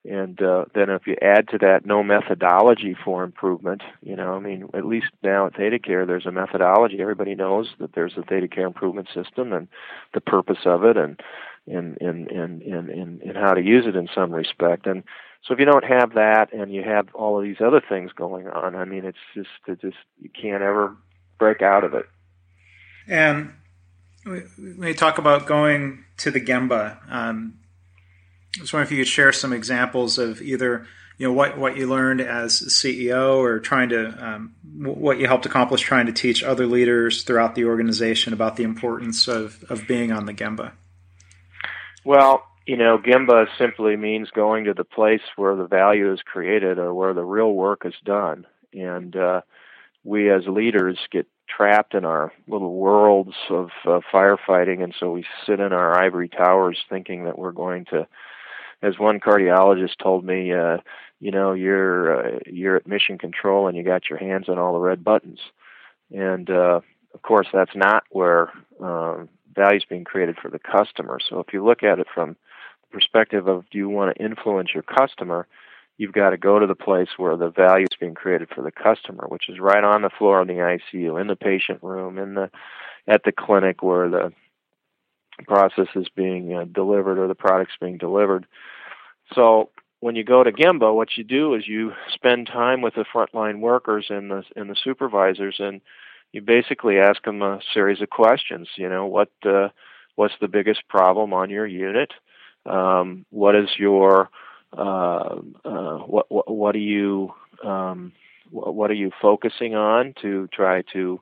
and 0.09 0.41
uh, 0.41 0.65
then 0.73 0.89
if 0.89 1.05
you 1.05 1.15
add 1.21 1.47
to 1.49 1.59
that 1.59 1.85
no 1.85 2.01
methodology 2.01 2.95
for 3.05 3.23
improvement, 3.23 3.83
you 4.01 4.15
know, 4.15 4.33
I 4.33 4.39
mean, 4.39 4.67
at 4.73 4.85
least 4.85 5.07
now 5.21 5.45
at 5.45 5.53
ThedaCare, 5.53 6.07
there's 6.07 6.25
a 6.25 6.31
methodology. 6.31 6.99
Everybody 6.99 7.35
knows 7.35 7.67
that 7.79 7.93
there's 7.93 8.17
a 8.17 8.21
ThedaCare 8.21 8.65
improvement 8.65 9.07
system 9.13 9.53
and 9.53 9.67
the 10.15 10.21
purpose 10.21 10.65
of 10.65 10.83
it, 10.83 10.97
and 10.97 11.21
in 11.67 11.95
in 12.01 12.27
in 12.27 12.61
in 12.63 12.89
in, 12.89 13.21
in 13.23 13.35
how 13.35 13.53
to 13.53 13.61
use 13.61 13.85
it 13.85 13.95
in 13.95 14.09
some 14.13 14.31
respect. 14.31 14.87
And 14.87 15.03
so 15.43 15.53
if 15.53 15.59
you 15.59 15.65
don't 15.65 15.85
have 15.85 16.15
that 16.15 16.53
and 16.53 16.73
you 16.73 16.81
have 16.83 17.13
all 17.13 17.37
of 17.37 17.43
these 17.43 17.61
other 17.61 17.81
things 17.87 18.11
going 18.11 18.47
on, 18.47 18.75
I 18.75 18.85
mean, 18.85 19.05
it's 19.05 19.17
just 19.35 19.49
it 19.67 19.79
just 19.79 19.97
you 20.19 20.29
can't 20.29 20.63
ever 20.63 20.97
break 21.37 21.61
out 21.61 21.83
of 21.83 21.93
it. 21.93 22.07
And 23.07 23.53
we 24.25 24.93
talk 24.95 25.19
about 25.19 25.45
going 25.45 26.03
to 26.17 26.31
the 26.31 26.41
Gemba. 26.41 26.97
Um, 27.09 27.59
I 28.58 28.62
was 28.62 28.74
wondering 28.74 28.88
if 28.88 28.91
you 28.91 28.98
could 29.00 29.08
share 29.08 29.32
some 29.32 29.53
examples 29.53 30.18
of 30.18 30.41
either 30.41 30.88
you 31.18 31.27
know 31.27 31.34
what 31.34 31.58
what 31.58 31.77
you 31.77 31.88
learned 31.88 32.22
as 32.22 32.62
CEO 32.62 33.38
or 33.38 33.60
trying 33.60 33.89
to 33.89 34.25
um, 34.25 34.56
what 34.77 35.20
you 35.20 35.27
helped 35.27 35.46
accomplish 35.46 35.82
trying 35.82 36.06
to 36.06 36.13
teach 36.13 36.44
other 36.44 36.65
leaders 36.65 37.24
throughout 37.24 37.56
the 37.56 37.65
organization 37.65 38.34
about 38.34 38.56
the 38.56 38.63
importance 38.63 39.27
of 39.27 39.63
of 39.70 39.86
being 39.88 40.12
on 40.12 40.25
the 40.25 40.34
Gemba. 40.34 40.72
Well, 42.06 42.44
you 42.65 42.77
know, 42.77 42.98
Gemba 42.98 43.48
simply 43.58 43.96
means 43.96 44.29
going 44.29 44.65
to 44.65 44.74
the 44.74 44.84
place 44.84 45.22
where 45.36 45.56
the 45.56 45.68
value 45.68 46.13
is 46.13 46.22
created 46.22 46.77
or 46.77 46.94
where 46.94 47.13
the 47.13 47.25
real 47.25 47.51
work 47.51 47.82
is 47.84 47.96
done. 48.06 48.46
And 48.74 49.15
uh, 49.15 49.41
we 50.03 50.32
as 50.32 50.48
leaders 50.48 50.98
get 51.12 51.27
trapped 51.48 51.96
in 51.96 52.06
our 52.06 52.32
little 52.48 52.75
worlds 52.75 53.34
of 53.50 53.70
uh, 53.86 54.01
firefighting, 54.13 54.84
and 54.84 54.94
so 55.00 55.12
we 55.12 55.25
sit 55.46 55.60
in 55.60 55.74
our 55.74 56.00
ivory 56.00 56.29
towers 56.29 56.77
thinking 56.89 57.25
that 57.25 57.39
we're 57.39 57.51
going 57.51 57.86
to. 57.86 58.08
As 58.81 58.98
one 58.98 59.19
cardiologist 59.19 59.98
told 60.01 60.24
me, 60.24 60.53
uh, 60.53 60.77
you 61.19 61.31
know, 61.31 61.53
you're 61.53 62.36
uh, 62.36 62.39
you're 62.45 62.77
at 62.77 62.88
mission 62.88 63.17
control 63.17 63.67
and 63.67 63.75
you 63.75 63.83
got 63.83 64.09
your 64.09 64.19
hands 64.19 64.48
on 64.48 64.57
all 64.57 64.74
the 64.74 64.79
red 64.79 65.03
buttons, 65.03 65.39
and 66.12 66.50
uh, 66.50 66.79
of 67.13 67.21
course 67.21 67.48
that's 67.51 67.75
not 67.75 68.03
where 68.09 68.51
um, 68.81 69.27
value 69.53 69.77
is 69.77 69.86
being 69.86 70.05
created 70.05 70.38
for 70.41 70.50
the 70.50 70.59
customer. 70.59 71.19
So 71.27 71.39
if 71.39 71.51
you 71.51 71.65
look 71.65 71.83
at 71.83 72.00
it 72.00 72.07
from 72.13 72.38
the 72.81 72.93
perspective 72.93 73.48
of 73.48 73.69
do 73.69 73.77
you 73.77 73.89
want 73.89 74.15
to 74.15 74.24
influence 74.24 74.69
your 74.74 74.83
customer, 74.83 75.48
you've 75.98 76.13
got 76.13 76.29
to 76.29 76.38
go 76.38 76.57
to 76.59 76.67
the 76.67 76.75
place 76.75 77.09
where 77.17 77.36
the 77.36 77.50
value 77.50 77.86
is 77.91 77.98
being 78.00 78.15
created 78.15 78.48
for 78.53 78.62
the 78.62 78.71
customer, 78.71 79.25
which 79.27 79.50
is 79.50 79.59
right 79.59 79.83
on 79.83 80.01
the 80.01 80.09
floor 80.09 80.39
of 80.41 80.48
the 80.48 80.53
ICU, 80.53 81.19
in 81.19 81.27
the 81.27 81.36
patient 81.36 81.83
room, 81.83 82.17
in 82.17 82.36
the 82.36 82.50
at 83.07 83.24
the 83.24 83.31
clinic 83.31 83.83
where 83.83 84.09
the 84.09 84.31
process 85.48 85.88
is 85.96 86.08
being 86.10 86.53
uh, 86.53 86.65
delivered 86.65 87.17
or 87.17 87.27
the 87.27 87.36
product's 87.36 87.75
being 87.79 87.98
delivered. 87.98 88.46
So 89.34 89.69
when 90.00 90.15
you 90.15 90.24
go 90.24 90.43
to 90.43 90.51
Gemba, 90.51 90.93
what 90.96 91.17
you 91.17 91.24
do 91.24 91.53
is 91.53 91.67
you 91.67 91.93
spend 92.13 92.48
time 92.48 92.81
with 92.81 92.96
the 92.96 93.05
frontline 93.13 93.60
workers 93.60 94.08
and 94.10 94.31
the 94.31 94.43
and 94.55 94.69
the 94.69 94.75
supervisors, 94.81 95.58
and 95.60 95.81
you 96.31 96.41
basically 96.41 97.00
ask 97.00 97.24
them 97.24 97.41
a 97.41 97.60
series 97.74 98.01
of 98.01 98.10
questions. 98.10 98.67
You 98.75 98.89
know, 98.89 99.05
what 99.05 99.29
uh, 99.46 99.69
what's 100.15 100.36
the 100.39 100.48
biggest 100.48 100.88
problem 100.88 101.34
on 101.34 101.50
your 101.50 101.67
unit? 101.67 102.13
Um, 102.65 103.25
what 103.29 103.55
is 103.55 103.69
your 103.77 104.29
uh, 104.77 105.36
uh, 105.65 105.98
what, 105.98 106.31
what, 106.31 106.50
what 106.50 106.75
are 106.75 106.79
you 106.79 107.34
um, 107.63 108.13
what 108.51 108.89
are 108.89 108.96
you 108.96 109.12
focusing 109.22 109.75
on 109.75 110.13
to 110.22 110.48
try 110.53 110.84
to 110.93 111.19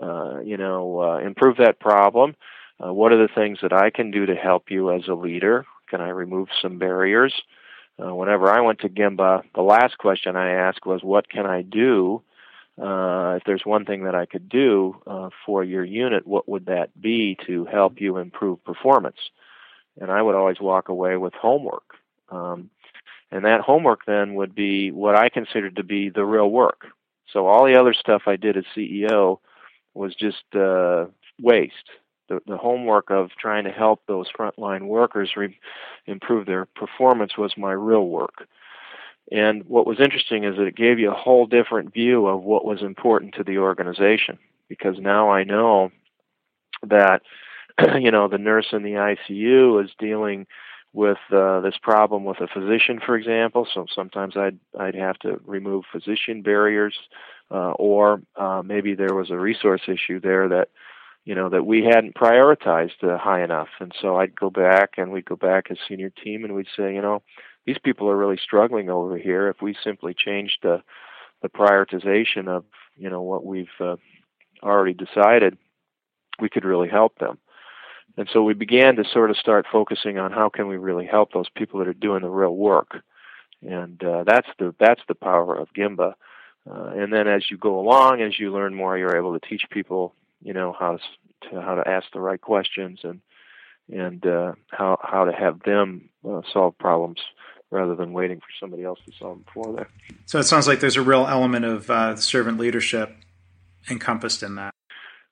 uh, 0.00 0.40
you 0.40 0.56
know 0.56 1.00
uh, 1.00 1.18
improve 1.18 1.56
that 1.56 1.80
problem? 1.80 2.36
Uh, 2.82 2.92
what 2.92 3.12
are 3.12 3.18
the 3.18 3.32
things 3.32 3.58
that 3.62 3.72
I 3.72 3.90
can 3.90 4.10
do 4.10 4.26
to 4.26 4.34
help 4.34 4.70
you 4.70 4.90
as 4.90 5.06
a 5.08 5.14
leader? 5.14 5.66
Can 5.88 6.00
I 6.00 6.08
remove 6.08 6.48
some 6.62 6.78
barriers? 6.78 7.34
Uh, 8.02 8.14
whenever 8.14 8.50
I 8.50 8.60
went 8.60 8.80
to 8.80 8.88
Gemba, 8.88 9.42
the 9.54 9.62
last 9.62 9.98
question 9.98 10.36
I 10.36 10.52
asked 10.52 10.86
was, 10.86 11.02
"What 11.02 11.28
can 11.28 11.46
I 11.46 11.62
do? 11.62 12.22
if 12.82 13.44
there's 13.44 13.64
one 13.64 13.84
thing 13.84 14.04
that 14.04 14.14
I 14.14 14.24
could 14.26 14.48
do 14.48 15.00
for 15.44 15.62
your 15.62 15.84
unit, 15.84 16.26
what 16.26 16.48
would 16.48 16.66
that 16.66 16.98
be 17.00 17.36
to 17.46 17.66
help 17.66 18.00
you 18.00 18.16
improve 18.16 18.64
performance?" 18.64 19.18
And 20.00 20.10
I 20.10 20.22
would 20.22 20.34
always 20.34 20.60
walk 20.60 20.88
away 20.88 21.16
with 21.16 21.34
homework. 21.34 21.94
Um, 22.30 22.70
and 23.30 23.44
that 23.44 23.60
homework 23.60 24.06
then 24.06 24.34
would 24.34 24.54
be 24.54 24.90
what 24.90 25.14
I 25.14 25.28
considered 25.28 25.76
to 25.76 25.84
be 25.84 26.08
the 26.08 26.24
real 26.24 26.50
work. 26.50 26.86
So 27.32 27.46
all 27.46 27.64
the 27.64 27.78
other 27.78 27.94
stuff 27.94 28.22
I 28.26 28.36
did 28.36 28.56
as 28.56 28.64
CEO 28.76 29.38
was 29.94 30.14
just 30.14 30.54
uh, 30.54 31.06
waste. 31.40 31.90
The, 32.30 32.40
the 32.46 32.56
homework 32.56 33.10
of 33.10 33.30
trying 33.38 33.64
to 33.64 33.70
help 33.70 34.00
those 34.06 34.30
frontline 34.30 34.86
workers 34.86 35.32
re- 35.36 35.58
improve 36.06 36.46
their 36.46 36.64
performance 36.64 37.36
was 37.36 37.52
my 37.58 37.72
real 37.72 38.06
work. 38.06 38.46
And 39.30 39.64
what 39.66 39.86
was 39.86 40.00
interesting 40.00 40.44
is 40.44 40.56
that 40.56 40.66
it 40.66 40.76
gave 40.76 40.98
you 40.98 41.10
a 41.10 41.14
whole 41.14 41.46
different 41.46 41.92
view 41.92 42.26
of 42.26 42.42
what 42.42 42.64
was 42.64 42.82
important 42.82 43.34
to 43.34 43.44
the 43.44 43.58
organization 43.58 44.38
because 44.68 44.96
now 44.98 45.30
I 45.30 45.44
know 45.44 45.90
that 46.86 47.22
you 48.00 48.10
know 48.10 48.28
the 48.28 48.38
nurse 48.38 48.68
in 48.72 48.82
the 48.82 48.92
ICU 48.92 49.84
is 49.84 49.90
dealing 49.98 50.46
with 50.92 51.18
uh, 51.30 51.60
this 51.60 51.76
problem 51.80 52.24
with 52.24 52.40
a 52.40 52.48
physician, 52.48 53.00
for 53.04 53.16
example. 53.16 53.66
So 53.72 53.86
sometimes 53.94 54.36
I'd 54.36 54.58
I'd 54.78 54.94
have 54.94 55.18
to 55.20 55.40
remove 55.44 55.84
physician 55.92 56.42
barriers, 56.42 56.96
uh, 57.50 57.72
or 57.72 58.22
uh, 58.36 58.62
maybe 58.64 58.94
there 58.94 59.14
was 59.14 59.30
a 59.30 59.38
resource 59.38 59.82
issue 59.86 60.20
there 60.20 60.48
that 60.48 60.68
you 61.30 61.36
know 61.36 61.48
that 61.54 61.64
we 61.72 61.78
hadn't 61.92 62.20
prioritized 62.24 63.00
uh, 63.04 63.16
high 63.28 63.42
enough. 63.48 63.72
And 63.82 63.92
so 64.00 64.08
I'd 64.16 64.34
go 64.44 64.50
back 64.50 64.88
and 64.98 65.12
we'd 65.12 65.32
go 65.32 65.36
back 65.36 65.64
as 65.70 65.78
senior 65.88 66.10
team 66.10 66.44
and 66.44 66.54
we'd 66.56 66.76
say, 66.76 66.88
you 66.96 67.02
know, 67.06 67.22
these 67.66 67.80
people 67.86 68.06
are 68.10 68.22
really 68.22 68.40
struggling 68.48 68.90
over 68.90 69.16
here. 69.16 69.44
If 69.48 69.58
we 69.62 69.84
simply 69.88 70.12
changed 70.26 70.58
the 70.64 70.76
the 71.42 71.52
prioritization 71.60 72.44
of 72.48 72.64
you 72.96 73.10
know 73.12 73.22
what 73.22 73.46
we've 73.52 73.78
uh, 73.78 73.96
already 74.70 74.96
decided, 75.04 75.52
we 76.42 76.48
could 76.48 76.64
really 76.64 76.88
help 76.88 77.12
them. 77.18 77.38
And 78.18 78.28
so 78.32 78.42
we 78.42 78.54
began 78.54 78.96
to 78.96 79.04
sort 79.04 79.30
of 79.30 79.36
start 79.36 79.66
focusing 79.70 80.18
on 80.18 80.32
how 80.32 80.48
can 80.48 80.66
we 80.66 80.78
really 80.88 81.06
help 81.06 81.28
those 81.32 81.50
people 81.58 81.78
that 81.78 81.88
are 81.88 82.06
doing 82.06 82.22
the 82.22 82.28
real 82.42 82.56
work. 82.56 82.90
And 83.62 84.02
uh, 84.02 84.24
that's 84.26 84.48
the 84.58 84.74
that's 84.84 85.04
the 85.06 85.14
power 85.30 85.52
of 85.54 85.68
gemba 85.78 86.14
Uh, 86.70 86.90
and 87.00 87.12
then 87.12 87.26
as 87.28 87.42
you 87.50 87.56
go 87.56 87.74
along, 87.78 88.20
as 88.20 88.38
you 88.40 88.52
learn 88.52 88.74
more, 88.74 88.98
you're 88.98 89.16
able 89.16 89.38
to 89.38 89.48
teach 89.48 89.64
people, 89.70 90.14
you 90.42 90.52
know, 90.52 90.74
how 90.78 90.98
to, 91.50 91.60
how 91.60 91.74
to 91.74 91.88
ask 91.88 92.06
the 92.12 92.20
right 92.20 92.40
questions 92.40 93.00
and 93.02 93.20
and 93.92 94.24
uh, 94.24 94.52
how 94.70 94.98
how 95.02 95.24
to 95.24 95.32
have 95.32 95.62
them 95.62 96.08
uh, 96.28 96.42
solve 96.52 96.76
problems 96.78 97.18
rather 97.70 97.94
than 97.94 98.12
waiting 98.12 98.38
for 98.38 98.46
somebody 98.58 98.84
else 98.84 98.98
to 99.06 99.12
solve 99.18 99.38
them 99.38 99.44
for 99.52 99.72
them. 99.72 99.86
So 100.26 100.38
it 100.38 100.44
sounds 100.44 100.66
like 100.66 100.80
there's 100.80 100.96
a 100.96 101.02
real 101.02 101.26
element 101.26 101.64
of 101.64 101.90
uh, 101.90 102.16
servant 102.16 102.58
leadership 102.58 103.16
encompassed 103.88 104.42
in 104.42 104.56
that. 104.56 104.74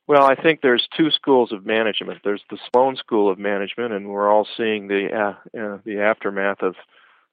Well, 0.06 0.24
I 0.24 0.34
think 0.36 0.62
there's 0.62 0.88
two 0.96 1.10
schools 1.10 1.52
of 1.52 1.66
management. 1.66 2.20
There's 2.24 2.42
the 2.48 2.58
Sloan 2.70 2.96
School 2.96 3.30
of 3.30 3.38
Management, 3.38 3.92
and 3.92 4.08
we're 4.08 4.32
all 4.32 4.48
seeing 4.56 4.88
the 4.88 5.12
uh, 5.12 5.58
uh, 5.58 5.78
the 5.84 6.00
aftermath 6.00 6.62
of 6.62 6.76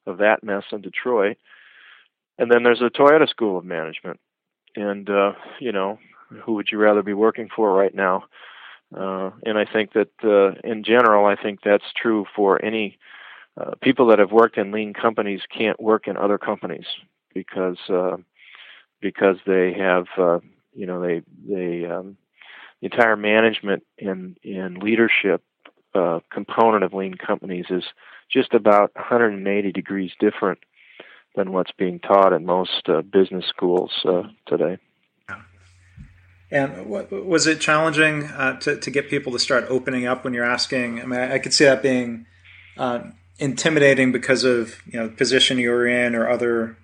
of 0.06 0.18
that 0.18 0.44
mess 0.44 0.64
in 0.72 0.82
Detroit. 0.82 1.38
And 2.38 2.50
then 2.50 2.62
there's 2.64 2.80
the 2.80 2.90
Toyota 2.90 3.28
School 3.28 3.56
of 3.56 3.64
Management, 3.64 4.20
and 4.74 5.08
uh, 5.08 5.32
you 5.58 5.72
know, 5.72 5.98
who 6.44 6.54
would 6.54 6.68
you 6.70 6.78
rather 6.78 7.02
be 7.02 7.14
working 7.14 7.48
for 7.54 7.72
right 7.72 7.94
now? 7.94 8.24
Uh, 8.96 9.30
and 9.44 9.58
I 9.58 9.64
think 9.64 9.92
that 9.94 10.10
uh, 10.22 10.60
in 10.68 10.84
general, 10.84 11.26
I 11.26 11.36
think 11.40 11.60
that's 11.64 11.84
true 12.00 12.26
for 12.34 12.64
any 12.64 12.98
uh, 13.60 13.72
people 13.80 14.06
that 14.08 14.18
have 14.18 14.32
worked 14.32 14.58
in 14.58 14.70
lean 14.70 14.94
companies 14.94 15.40
can't 15.56 15.80
work 15.80 16.06
in 16.06 16.16
other 16.16 16.38
companies 16.38 16.86
because 17.34 17.78
uh, 17.88 18.16
because 19.00 19.36
they 19.46 19.72
have 19.72 20.06
uh, 20.18 20.38
you 20.74 20.86
know 20.86 21.00
they 21.00 21.22
they 21.48 21.84
um, 21.86 22.16
the 22.80 22.86
entire 22.86 23.16
management 23.16 23.82
and, 23.98 24.36
and 24.44 24.82
leadership 24.82 25.42
uh, 25.94 26.20
component 26.30 26.84
of 26.84 26.92
lean 26.92 27.14
companies 27.14 27.66
is 27.70 27.84
just 28.30 28.52
about 28.52 28.94
180 28.94 29.72
degrees 29.72 30.12
different 30.20 30.58
than 31.34 31.52
what's 31.52 31.72
being 31.72 32.00
taught 32.00 32.32
in 32.32 32.44
most 32.44 32.88
uh, 32.88 33.02
business 33.02 33.46
schools 33.46 33.92
uh, 34.04 34.22
today. 34.46 34.78
And 36.50 36.86
was 36.86 37.46
it 37.46 37.60
challenging 37.60 38.24
uh, 38.24 38.60
to, 38.60 38.76
to 38.78 38.90
get 38.90 39.10
people 39.10 39.32
to 39.32 39.38
start 39.38 39.66
opening 39.68 40.06
up 40.06 40.22
when 40.22 40.32
you're 40.32 40.44
asking? 40.44 41.00
I 41.00 41.06
mean, 41.06 41.18
I, 41.18 41.34
I 41.34 41.38
could 41.38 41.52
see 41.52 41.64
that 41.64 41.82
being 41.82 42.26
uh, 42.76 43.00
intimidating 43.38 44.12
because 44.12 44.44
of 44.44 44.80
you 44.86 44.98
know 44.98 45.08
the 45.08 45.14
position 45.14 45.58
you 45.58 45.70
were 45.70 45.86
in 45.86 46.14
or 46.14 46.28
other 46.28 46.76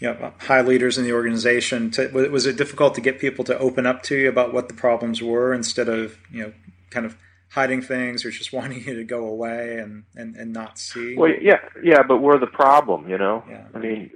you 0.00 0.08
know, 0.08 0.32
high 0.40 0.60
leaders 0.60 0.98
in 0.98 1.04
the 1.04 1.12
organization. 1.12 1.90
To, 1.92 2.08
was 2.08 2.44
it 2.44 2.56
difficult 2.56 2.94
to 2.96 3.00
get 3.00 3.18
people 3.18 3.44
to 3.44 3.58
open 3.58 3.86
up 3.86 4.02
to 4.04 4.16
you 4.16 4.28
about 4.28 4.52
what 4.52 4.68
the 4.68 4.74
problems 4.74 5.22
were 5.22 5.54
instead 5.54 5.88
of 5.88 6.18
you 6.30 6.42
know 6.42 6.52
kind 6.90 7.06
of 7.06 7.16
hiding 7.50 7.80
things 7.80 8.24
or 8.24 8.30
just 8.30 8.52
wanting 8.58 8.84
you 8.84 8.94
to 8.94 9.04
go 9.04 9.26
away 9.26 9.78
and, 9.78 10.04
and, 10.14 10.36
and 10.36 10.52
not 10.52 10.78
see? 10.78 11.16
Well, 11.16 11.30
yeah, 11.40 11.60
yeah, 11.82 12.02
but 12.06 12.18
we're 12.18 12.38
the 12.38 12.46
problem, 12.46 13.08
you 13.08 13.16
know. 13.16 13.42
Yeah. 13.48 13.64
I 13.74 13.78
mean, 13.78 14.10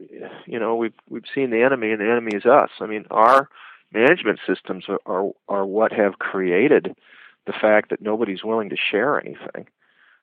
you 0.46 0.58
know, 0.58 0.76
we've 0.76 0.92
we've 1.08 1.24
seen 1.34 1.50
the 1.50 1.62
enemy, 1.62 1.90
and 1.90 2.00
the 2.00 2.10
enemy 2.10 2.32
is 2.34 2.44
us. 2.44 2.70
I 2.80 2.86
mean, 2.86 3.06
our 3.10 3.48
management 3.92 4.38
systems 4.46 4.85
are 4.88 5.00
are, 5.07 5.31
are 5.48 5.66
what 5.66 5.92
have 5.92 6.18
created 6.18 6.94
the 7.46 7.53
fact 7.53 7.90
that 7.90 8.03
nobody's 8.03 8.44
willing 8.44 8.70
to 8.70 8.76
share 8.76 9.20
anything. 9.20 9.66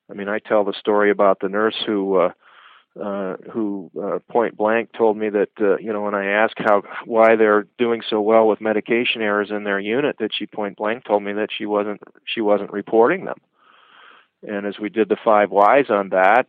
I 0.10 0.14
mean, 0.14 0.30
I 0.30 0.40
tell 0.40 0.64
the 0.64 0.74
story 0.74 1.12
about 1.12 1.40
the 1.40 1.50
nurse 1.50 1.76
who. 1.86 2.18
Uh, 2.18 2.30
uh, 3.00 3.36
who 3.54 3.92
uh, 4.02 4.18
point 4.32 4.58
blank 4.58 4.90
told 4.98 5.16
me 5.16 5.30
that 5.30 5.50
uh, 5.62 5.78
you 5.78 5.94
know 5.94 6.02
when 6.02 6.16
I 6.16 6.32
asked 6.32 6.58
how 6.58 6.82
why 7.06 7.36
they're 7.36 7.68
doing 7.78 8.02
so 8.10 8.22
well 8.22 8.48
with 8.48 8.60
medication 8.60 9.22
errors 9.22 9.52
in 9.52 9.66
their 9.66 9.80
unit, 9.80 10.16
that 10.18 10.32
she 10.34 10.48
point 10.48 10.78
blank 10.78 11.06
told 11.06 11.22
me 11.22 11.34
that 11.34 11.50
she 11.56 11.68
wasn't 11.68 12.02
she 12.26 12.42
wasn't 12.42 12.74
reporting 12.74 13.26
them. 13.26 13.38
And 14.42 14.66
as 14.66 14.80
we 14.80 14.90
did 14.90 15.10
the 15.10 15.18
five 15.24 15.52
whys 15.52 15.92
on 15.92 16.10
that, 16.10 16.48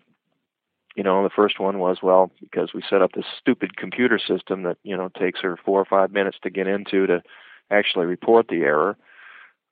you 0.99 1.05
know, 1.05 1.23
the 1.23 1.31
first 1.31 1.61
one 1.61 1.79
was 1.79 1.99
well 2.03 2.33
because 2.41 2.75
we 2.75 2.83
set 2.91 3.03
up 3.03 3.13
this 3.13 3.25
stupid 3.41 3.77
computer 3.77 4.19
system 4.19 4.65
that 4.65 4.79
you 4.83 4.97
know 4.97 5.09
takes 5.17 5.41
her 5.43 5.57
four 5.65 5.81
or 5.81 5.85
five 5.85 6.11
minutes 6.11 6.39
to 6.43 6.51
get 6.51 6.67
into 6.67 7.07
to 7.07 7.23
actually 7.71 8.05
report 8.07 8.49
the 8.49 8.63
error. 8.63 8.97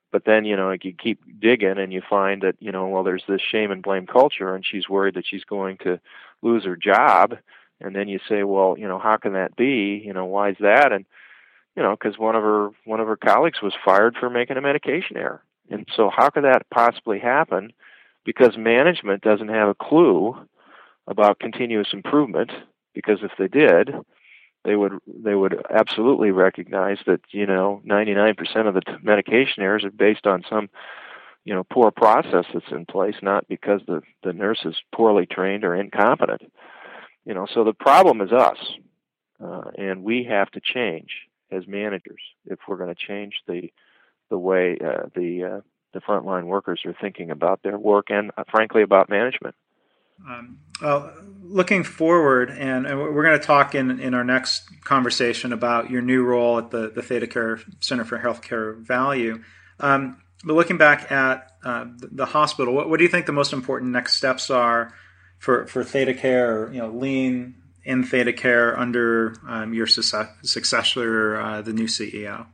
But 0.09 0.23
then 0.23 0.45
you 0.45 0.55
know 0.55 0.71
you 0.71 0.93
keep 0.93 1.19
digging 1.37 1.79
and 1.79 1.91
you 1.91 2.01
find 2.09 2.43
that 2.43 2.55
you 2.59 2.71
know 2.71 2.87
well 2.87 3.03
there's 3.03 3.25
this 3.27 3.41
shame 3.41 3.71
and 3.71 3.83
blame 3.83 4.07
culture 4.07 4.55
and 4.55 4.65
she's 4.65 4.87
worried 4.87 5.15
that 5.15 5.25
she's 5.27 5.43
going 5.43 5.79
to 5.79 5.99
lose 6.41 6.63
her 6.63 6.77
job. 6.77 7.35
And 7.81 7.93
then 7.93 8.07
you 8.07 8.19
say 8.29 8.43
well 8.43 8.77
you 8.77 8.87
know 8.87 8.97
how 8.97 9.17
can 9.17 9.33
that 9.33 9.57
be? 9.57 10.01
You 10.05 10.13
know 10.13 10.23
why 10.23 10.51
is 10.51 10.57
that? 10.61 10.93
And 10.93 11.03
you 11.75 11.83
know 11.83 11.91
because 11.91 12.17
one 12.17 12.37
of 12.37 12.43
her 12.43 12.69
one 12.85 13.01
of 13.01 13.07
her 13.07 13.17
colleagues 13.17 13.61
was 13.61 13.73
fired 13.83 14.15
for 14.17 14.29
making 14.29 14.55
a 14.55 14.61
medication 14.61 15.17
error. 15.17 15.43
And 15.69 15.85
so 15.93 16.09
how 16.09 16.29
could 16.29 16.45
that 16.45 16.69
possibly 16.73 17.19
happen? 17.19 17.73
Because 18.23 18.55
management 18.57 19.23
doesn't 19.23 19.49
have 19.49 19.67
a 19.67 19.75
clue 19.75 20.37
about 21.07 21.39
continuous 21.39 21.89
improvement 21.93 22.51
because 22.93 23.19
if 23.21 23.31
they 23.37 23.47
did 23.47 23.91
they 24.67 24.75
would 24.75 24.99
they 25.07 25.33
would 25.33 25.63
absolutely 25.69 26.31
recognize 26.31 26.97
that 27.07 27.21
you 27.31 27.45
know 27.45 27.81
99% 27.87 28.67
of 28.67 28.73
the 28.73 28.81
t- 28.81 28.91
medication 29.01 29.63
errors 29.63 29.85
are 29.85 29.91
based 29.91 30.27
on 30.27 30.43
some 30.49 30.69
you 31.45 31.53
know 31.53 31.63
poor 31.63 31.89
process 31.89 32.45
that's 32.53 32.71
in 32.71 32.85
place 32.85 33.15
not 33.21 33.47
because 33.47 33.81
the 33.87 34.01
the 34.23 34.33
nurse 34.33 34.59
is 34.65 34.75
poorly 34.93 35.25
trained 35.25 35.63
or 35.63 35.73
incompetent. 35.73 36.41
You 37.25 37.33
know 37.33 37.47
so 37.51 37.63
the 37.63 37.73
problem 37.73 38.21
is 38.21 38.31
us 38.31 38.57
uh, 39.43 39.71
and 39.77 40.03
we 40.03 40.25
have 40.25 40.51
to 40.51 40.61
change 40.61 41.11
as 41.49 41.65
managers 41.65 42.21
if 42.45 42.59
we're 42.67 42.77
going 42.77 42.93
to 42.93 43.07
change 43.07 43.35
the 43.47 43.71
the 44.29 44.37
way 44.37 44.77
uh, 44.83 45.07
the 45.15 45.43
uh, 45.43 45.61
the 45.93 46.01
frontline 46.01 46.45
workers 46.45 46.81
are 46.85 46.95
thinking 46.99 47.31
about 47.31 47.63
their 47.63 47.77
work 47.77 48.07
and 48.09 48.31
uh, 48.37 48.43
frankly 48.51 48.81
about 48.81 49.09
management 49.09 49.55
um, 50.25 50.57
looking 51.43 51.83
forward, 51.83 52.49
and, 52.49 52.85
and 52.85 52.99
we're 52.99 53.23
going 53.23 53.39
to 53.39 53.45
talk 53.45 53.75
in, 53.75 53.99
in 53.99 54.13
our 54.13 54.23
next 54.23 54.69
conversation 54.83 55.53
about 55.53 55.89
your 55.89 56.01
new 56.01 56.23
role 56.23 56.57
at 56.57 56.71
the, 56.71 56.89
the 56.89 57.01
ThedaCare 57.01 57.61
Center 57.79 58.05
for 58.05 58.19
Healthcare 58.19 58.77
Value. 58.77 59.43
Um, 59.79 60.21
but 60.43 60.53
looking 60.53 60.77
back 60.77 61.11
at 61.11 61.51
uh, 61.63 61.85
the, 61.97 62.07
the, 62.11 62.25
hospital, 62.25 62.73
what, 62.73 62.89
what, 62.89 62.97
do 62.97 63.03
you 63.03 63.09
think 63.09 63.25
the 63.25 63.31
most 63.31 63.53
important 63.53 63.91
next 63.91 64.13
steps 64.13 64.49
are 64.49 64.93
for, 65.39 65.65
for 65.67 65.83
ThedaCare, 65.83 66.73
you 66.73 66.79
know, 66.79 66.89
lean 66.89 67.55
in 67.83 68.03
ThedaCare 68.03 68.77
under 68.77 69.35
um, 69.47 69.73
your 69.73 69.87
successor, 69.87 71.37
uh, 71.39 71.61
the 71.61 71.73
new 71.73 71.85
CEO? 71.85 72.47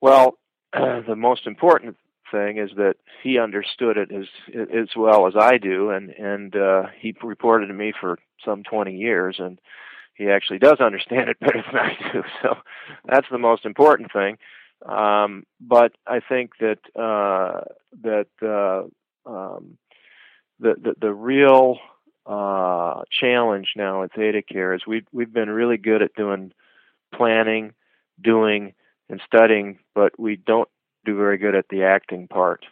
Well, 0.00 0.38
the 0.72 1.14
most 1.16 1.46
important 1.46 1.96
thing 2.34 2.58
is 2.58 2.70
that 2.76 2.96
he 3.22 3.38
understood 3.38 3.96
it 3.96 4.10
as 4.12 4.26
as 4.54 4.88
well 4.96 5.26
as 5.26 5.34
I 5.38 5.58
do, 5.58 5.90
and 5.90 6.10
and 6.10 6.54
uh, 6.56 6.84
he 6.98 7.14
reported 7.22 7.68
to 7.68 7.74
me 7.74 7.92
for 7.98 8.18
some 8.44 8.62
20 8.64 8.96
years, 8.96 9.36
and 9.38 9.60
he 10.14 10.28
actually 10.28 10.58
does 10.58 10.80
understand 10.80 11.28
it 11.30 11.40
better 11.40 11.62
than 11.64 11.80
I 11.80 11.96
do. 12.12 12.22
So 12.42 12.56
that's 13.04 13.28
the 13.30 13.38
most 13.38 13.64
important 13.64 14.12
thing. 14.12 14.38
Um, 14.84 15.44
but 15.60 15.92
I 16.06 16.20
think 16.20 16.52
that 16.58 16.78
uh, 16.98 17.60
that 18.02 18.28
uh, 18.42 19.30
um, 19.30 19.78
the, 20.60 20.74
the 20.82 20.94
the 21.00 21.14
real 21.14 21.78
uh, 22.26 23.02
challenge 23.10 23.72
now 23.76 24.02
at 24.02 24.12
ThedaCare 24.12 24.74
is 24.74 24.86
we've 24.86 25.06
we've 25.12 25.32
been 25.32 25.50
really 25.50 25.76
good 25.78 26.02
at 26.02 26.14
doing 26.14 26.52
planning, 27.14 27.72
doing 28.20 28.74
and 29.08 29.20
studying, 29.26 29.78
but 29.94 30.18
we 30.18 30.36
don't 30.36 30.68
do 31.04 31.16
very 31.16 31.38
good 31.38 31.54
at 31.54 31.68
the 31.68 31.84
acting 31.84 32.28
part. 32.28 32.64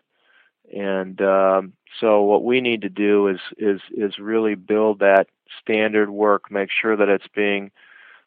And 0.74 1.20
um, 1.20 1.72
so 2.00 2.22
what 2.22 2.44
we 2.44 2.60
need 2.60 2.82
to 2.82 2.88
do 2.88 3.28
is 3.28 3.40
is 3.58 3.80
is 3.90 4.18
really 4.18 4.54
build 4.54 5.00
that 5.00 5.26
standard 5.60 6.10
work, 6.10 6.50
make 6.50 6.70
sure 6.70 6.96
that 6.96 7.08
it's 7.08 7.28
being 7.34 7.70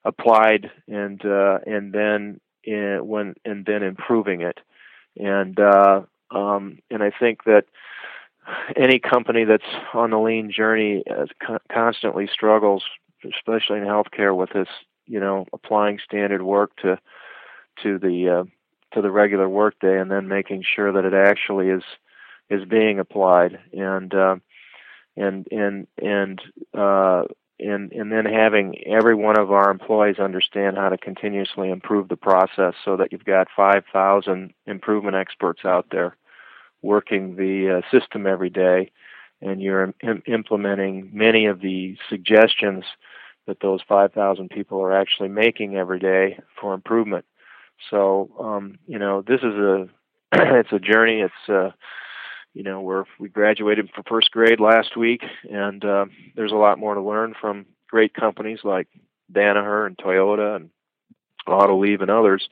applied, 0.03 0.69
and 0.87 1.23
uh, 1.25 1.59
and 1.65 1.91
then 1.91 2.39
in, 2.63 2.99
when 3.03 3.35
and 3.43 3.65
then 3.65 3.83
improving 3.83 4.41
it. 4.41 4.59
And 5.17 5.59
uh, 5.59 6.01
um, 6.31 6.79
and 6.91 7.01
I 7.01 7.11
think 7.11 7.45
that 7.45 7.65
any 8.75 8.99
company 8.99 9.43
that's 9.43 9.63
on 9.93 10.11
the 10.11 10.19
lean 10.19 10.51
journey 10.51 11.03
uh, 11.09 11.57
constantly 11.71 12.27
struggles, 12.31 12.83
especially 13.23 13.79
in 13.79 13.85
healthcare, 13.85 14.35
with 14.35 14.51
this 14.51 14.69
you 15.07 15.19
know 15.19 15.45
applying 15.51 15.99
standard 16.03 16.43
work 16.43 16.75
to 16.77 16.99
to 17.81 17.97
the 17.97 18.29
uh, 18.29 18.43
to 18.95 19.01
the 19.01 19.11
regular 19.11 19.47
workday 19.47 19.99
and 19.99 20.09
then 20.09 20.27
making 20.27 20.63
sure 20.63 20.91
that 20.91 21.05
it 21.05 21.13
actually 21.13 21.69
is 21.69 21.83
is 22.49 22.65
being 22.65 22.99
applied. 22.99 23.59
And 23.73 24.13
uh, 24.13 24.35
and 25.15 25.47
and 25.51 25.87
and 26.01 26.41
uh, 26.73 27.23
and 27.59 27.91
and 27.91 28.11
then 28.11 28.25
having 28.25 28.75
every 28.85 29.15
one 29.15 29.39
of 29.39 29.51
our 29.51 29.69
employees 29.69 30.19
understand 30.19 30.77
how 30.77 30.89
to 30.89 30.97
continuously 30.97 31.69
improve 31.69 32.07
the 32.07 32.17
process 32.17 32.73
so 32.83 32.97
that 32.97 33.11
you've 33.11 33.25
got 33.25 33.47
5,000 33.55 34.53
improvement 34.65 35.15
experts 35.15 35.61
out 35.63 35.87
there 35.91 36.17
working 36.81 37.35
the 37.35 37.77
uh, 37.77 37.97
system 37.97 38.27
every 38.27 38.49
day. 38.49 38.91
And 39.41 39.61
you're 39.61 39.93
Im- 40.01 40.23
implementing 40.27 41.09
many 41.13 41.45
of 41.45 41.61
the 41.61 41.97
suggestions 42.09 42.83
that 43.47 43.59
those 43.61 43.81
5,000 43.87 44.49
people 44.49 44.81
are 44.81 44.93
actually 44.93 45.29
making 45.29 45.75
every 45.75 45.99
day 45.99 46.39
for 46.59 46.73
improvement 46.73 47.25
so 47.89 48.31
um, 48.39 48.79
you 48.87 48.99
know, 48.99 49.21
this 49.21 49.41
is 49.41 49.53
a 49.53 49.87
it's 50.33 50.71
a 50.71 50.79
journey. 50.79 51.21
It's 51.21 51.49
uh, 51.49 51.71
you 52.53 52.63
know, 52.63 52.81
we're 52.81 53.05
we 53.19 53.29
graduated 53.29 53.89
from 53.93 54.03
first 54.07 54.31
grade 54.31 54.59
last 54.59 54.95
week, 54.95 55.23
and 55.49 55.83
uh, 55.83 56.05
there's 56.35 56.51
a 56.51 56.55
lot 56.55 56.79
more 56.79 56.95
to 56.95 57.01
learn 57.01 57.33
from 57.39 57.65
great 57.89 58.13
companies 58.13 58.59
like 58.63 58.87
Danaher 59.31 59.85
and 59.85 59.97
Toyota 59.97 60.55
and 60.55 60.69
Autoliv 61.47 62.01
and 62.01 62.09
others. 62.09 62.47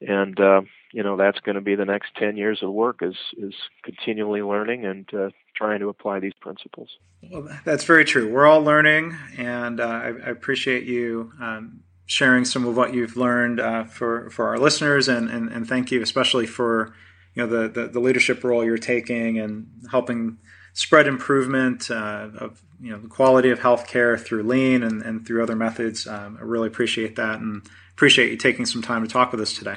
And 0.00 0.38
uh, 0.40 0.62
you 0.92 1.02
know, 1.02 1.16
that's 1.16 1.40
going 1.40 1.54
to 1.54 1.60
be 1.60 1.74
the 1.74 1.84
next 1.84 2.14
10 2.16 2.36
years 2.36 2.62
of 2.62 2.70
work 2.70 2.98
is 3.00 3.16
is 3.38 3.54
continually 3.82 4.42
learning 4.42 4.84
and 4.84 5.08
uh, 5.14 5.30
trying 5.54 5.80
to 5.80 5.88
apply 5.88 6.20
these 6.20 6.34
principles. 6.40 6.90
Well, 7.30 7.48
that's 7.64 7.84
very 7.84 8.04
true. 8.04 8.32
We're 8.32 8.46
all 8.46 8.62
learning, 8.62 9.16
and 9.38 9.80
uh, 9.80 9.84
I, 9.84 10.06
I, 10.08 10.30
appreciate 10.30 10.84
you 10.84 11.32
um, 11.40 11.84
sharing 12.06 12.44
some 12.44 12.66
of 12.66 12.76
what 12.76 12.94
you've 12.94 13.16
learned 13.16 13.60
uh, 13.60 13.84
for 13.84 14.30
for 14.30 14.48
our 14.48 14.58
listeners, 14.58 15.08
and, 15.08 15.28
and, 15.28 15.50
and 15.50 15.68
thank 15.68 15.90
you 15.90 16.02
especially 16.02 16.46
for 16.46 16.94
you 17.34 17.44
know 17.44 17.48
the, 17.48 17.68
the, 17.68 17.88
the 17.88 18.00
leadership 18.00 18.44
role 18.44 18.64
you're 18.64 18.78
taking 18.78 19.38
and 19.38 19.66
helping 19.90 20.38
spread 20.74 21.06
improvement 21.06 21.90
uh, 21.90 22.28
of 22.38 22.62
you 22.80 22.90
know 22.90 22.98
the 22.98 23.08
quality 23.08 23.50
of 23.50 23.60
healthcare 23.60 24.18
through 24.18 24.42
lean 24.42 24.82
and, 24.82 25.02
and 25.02 25.26
through 25.26 25.42
other 25.42 25.56
methods. 25.56 26.06
Um, 26.06 26.36
I 26.40 26.44
really 26.44 26.68
appreciate 26.68 27.16
that 27.16 27.40
and 27.40 27.62
appreciate 27.92 28.30
you 28.30 28.36
taking 28.36 28.66
some 28.66 28.82
time 28.82 29.02
to 29.02 29.08
talk 29.08 29.32
with 29.32 29.40
us 29.40 29.54
today. 29.54 29.76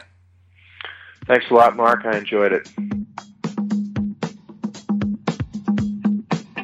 Thanks 1.27 1.45
a 1.49 1.53
lot, 1.53 1.75
Mark. 1.75 2.05
I 2.05 2.17
enjoyed 2.17 2.51
it. 2.51 2.67